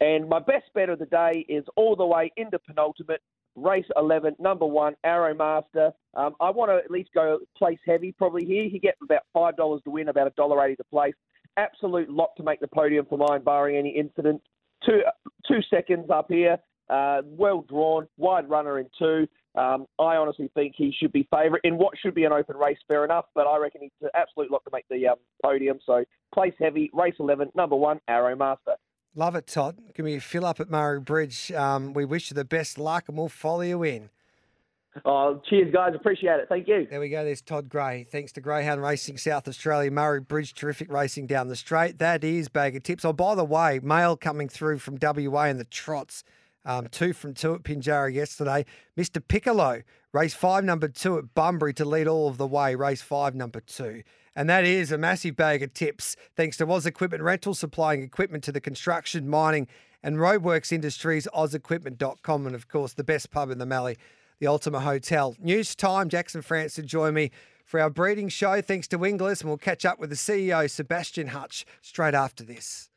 And 0.00 0.28
my 0.28 0.38
best 0.38 0.66
bet 0.74 0.88
of 0.88 0.98
the 0.98 1.06
day 1.06 1.44
is 1.48 1.64
all 1.76 1.96
the 1.96 2.06
way 2.06 2.32
into 2.36 2.58
penultimate, 2.60 3.20
race 3.56 3.86
11, 3.96 4.36
number 4.38 4.66
one, 4.66 4.94
Arrow 5.02 5.34
Master. 5.34 5.90
Um, 6.14 6.34
I 6.40 6.50
want 6.50 6.70
to 6.70 6.76
at 6.76 6.90
least 6.90 7.10
go 7.14 7.40
place 7.56 7.78
heavy 7.84 8.12
probably 8.12 8.44
here. 8.44 8.68
He 8.68 8.78
gets 8.78 8.98
about 9.02 9.22
$5 9.34 9.82
to 9.82 9.90
win, 9.90 10.08
about 10.08 10.34
$1.80 10.36 10.76
to 10.76 10.84
place. 10.84 11.14
Absolute 11.56 12.10
lock 12.10 12.36
to 12.36 12.44
make 12.44 12.60
the 12.60 12.68
podium 12.68 13.06
for 13.08 13.18
mine, 13.18 13.42
barring 13.42 13.76
any 13.76 13.90
incident. 13.90 14.40
Two, 14.86 15.02
two 15.48 15.60
seconds 15.68 16.10
up 16.10 16.26
here. 16.28 16.58
Uh, 16.92 17.22
well 17.24 17.64
drawn, 17.68 18.06
wide 18.18 18.50
runner 18.50 18.78
in 18.78 18.86
two. 18.98 19.26
Um, 19.54 19.86
I 19.98 20.16
honestly 20.16 20.50
think 20.54 20.74
he 20.76 20.94
should 20.98 21.12
be 21.12 21.26
favourite 21.30 21.62
in 21.64 21.78
what 21.78 21.94
should 21.98 22.14
be 22.14 22.24
an 22.24 22.32
open 22.32 22.56
race, 22.56 22.76
fair 22.86 23.04
enough, 23.04 23.24
but 23.34 23.46
I 23.46 23.56
reckon 23.56 23.80
he's 23.80 23.90
an 24.02 24.10
absolute 24.14 24.50
lot 24.50 24.62
to 24.64 24.70
make 24.72 24.84
the 24.90 25.08
um, 25.08 25.16
podium. 25.42 25.78
So 25.86 26.04
place 26.34 26.52
heavy, 26.58 26.90
race 26.92 27.14
11, 27.18 27.50
number 27.54 27.76
one, 27.76 28.00
Arrow 28.08 28.36
Master. 28.36 28.74
Love 29.14 29.36
it, 29.36 29.46
Todd. 29.46 29.78
Give 29.94 30.04
me 30.04 30.16
a 30.16 30.20
fill 30.20 30.44
up 30.44 30.60
at 30.60 30.70
Murray 30.70 31.00
Bridge. 31.00 31.50
Um, 31.52 31.94
we 31.94 32.04
wish 32.04 32.30
you 32.30 32.34
the 32.34 32.44
best 32.44 32.78
luck 32.78 33.04
and 33.08 33.16
we'll 33.16 33.28
follow 33.28 33.62
you 33.62 33.82
in. 33.82 34.10
Oh, 35.06 35.40
cheers, 35.48 35.72
guys. 35.72 35.94
Appreciate 35.94 36.40
it. 36.40 36.48
Thank 36.50 36.68
you. 36.68 36.86
There 36.90 37.00
we 37.00 37.08
go. 37.08 37.24
There's 37.24 37.40
Todd 37.40 37.70
Gray. 37.70 38.06
Thanks 38.10 38.32
to 38.32 38.42
Greyhound 38.42 38.82
Racing 38.82 39.16
South 39.16 39.48
Australia, 39.48 39.90
Murray 39.90 40.20
Bridge, 40.20 40.52
terrific 40.52 40.92
racing 40.92 41.26
down 41.26 41.48
the 41.48 41.56
straight. 41.56 41.98
That 41.98 42.22
is 42.22 42.50
Bag 42.50 42.76
of 42.76 42.82
Tips. 42.82 43.04
Oh, 43.04 43.14
by 43.14 43.34
the 43.34 43.44
way, 43.44 43.80
mail 43.82 44.16
coming 44.16 44.50
through 44.50 44.78
from 44.78 44.98
WA 45.00 45.44
in 45.44 45.56
the 45.56 45.64
trots. 45.64 46.24
Um, 46.64 46.86
two 46.90 47.12
from 47.12 47.34
two 47.34 47.54
at 47.54 47.62
Pinjarra 47.62 48.12
yesterday. 48.12 48.64
Mr. 48.96 49.22
Piccolo, 49.26 49.82
race 50.12 50.34
five, 50.34 50.64
number 50.64 50.88
two 50.88 51.18
at 51.18 51.34
Bunbury 51.34 51.74
to 51.74 51.84
lead 51.84 52.06
all 52.06 52.28
of 52.28 52.38
the 52.38 52.46
way, 52.46 52.74
race 52.74 53.02
five, 53.02 53.34
number 53.34 53.60
two. 53.60 54.02
And 54.34 54.48
that 54.48 54.64
is 54.64 54.92
a 54.92 54.98
massive 54.98 55.36
bag 55.36 55.62
of 55.62 55.74
tips 55.74 56.16
thanks 56.36 56.56
to 56.56 56.70
Oz 56.70 56.86
Equipment 56.86 57.22
Rental, 57.22 57.54
supplying 57.54 58.02
equipment 58.02 58.44
to 58.44 58.52
the 58.52 58.60
construction, 58.60 59.28
mining, 59.28 59.68
and 60.02 60.16
roadworks 60.16 60.72
industries, 60.72 61.28
ozequipment.com, 61.34 62.46
and 62.46 62.54
of 62.54 62.68
course, 62.68 62.94
the 62.94 63.04
best 63.04 63.30
pub 63.30 63.50
in 63.50 63.58
the 63.58 63.66
Mallee, 63.66 63.96
the 64.38 64.46
Ultima 64.46 64.80
Hotel. 64.80 65.36
News 65.38 65.74
time, 65.74 66.08
Jackson 66.08 66.42
France 66.42 66.74
to 66.74 66.82
join 66.82 67.14
me 67.14 67.30
for 67.64 67.80
our 67.80 67.90
breeding 67.90 68.28
show. 68.28 68.60
Thanks 68.60 68.88
to 68.88 69.04
Inglis, 69.04 69.42
and 69.42 69.50
we'll 69.50 69.58
catch 69.58 69.84
up 69.84 69.98
with 69.98 70.10
the 70.10 70.16
CEO, 70.16 70.68
Sebastian 70.68 71.28
Hutch, 71.28 71.64
straight 71.80 72.14
after 72.14 72.42
this. 72.42 72.90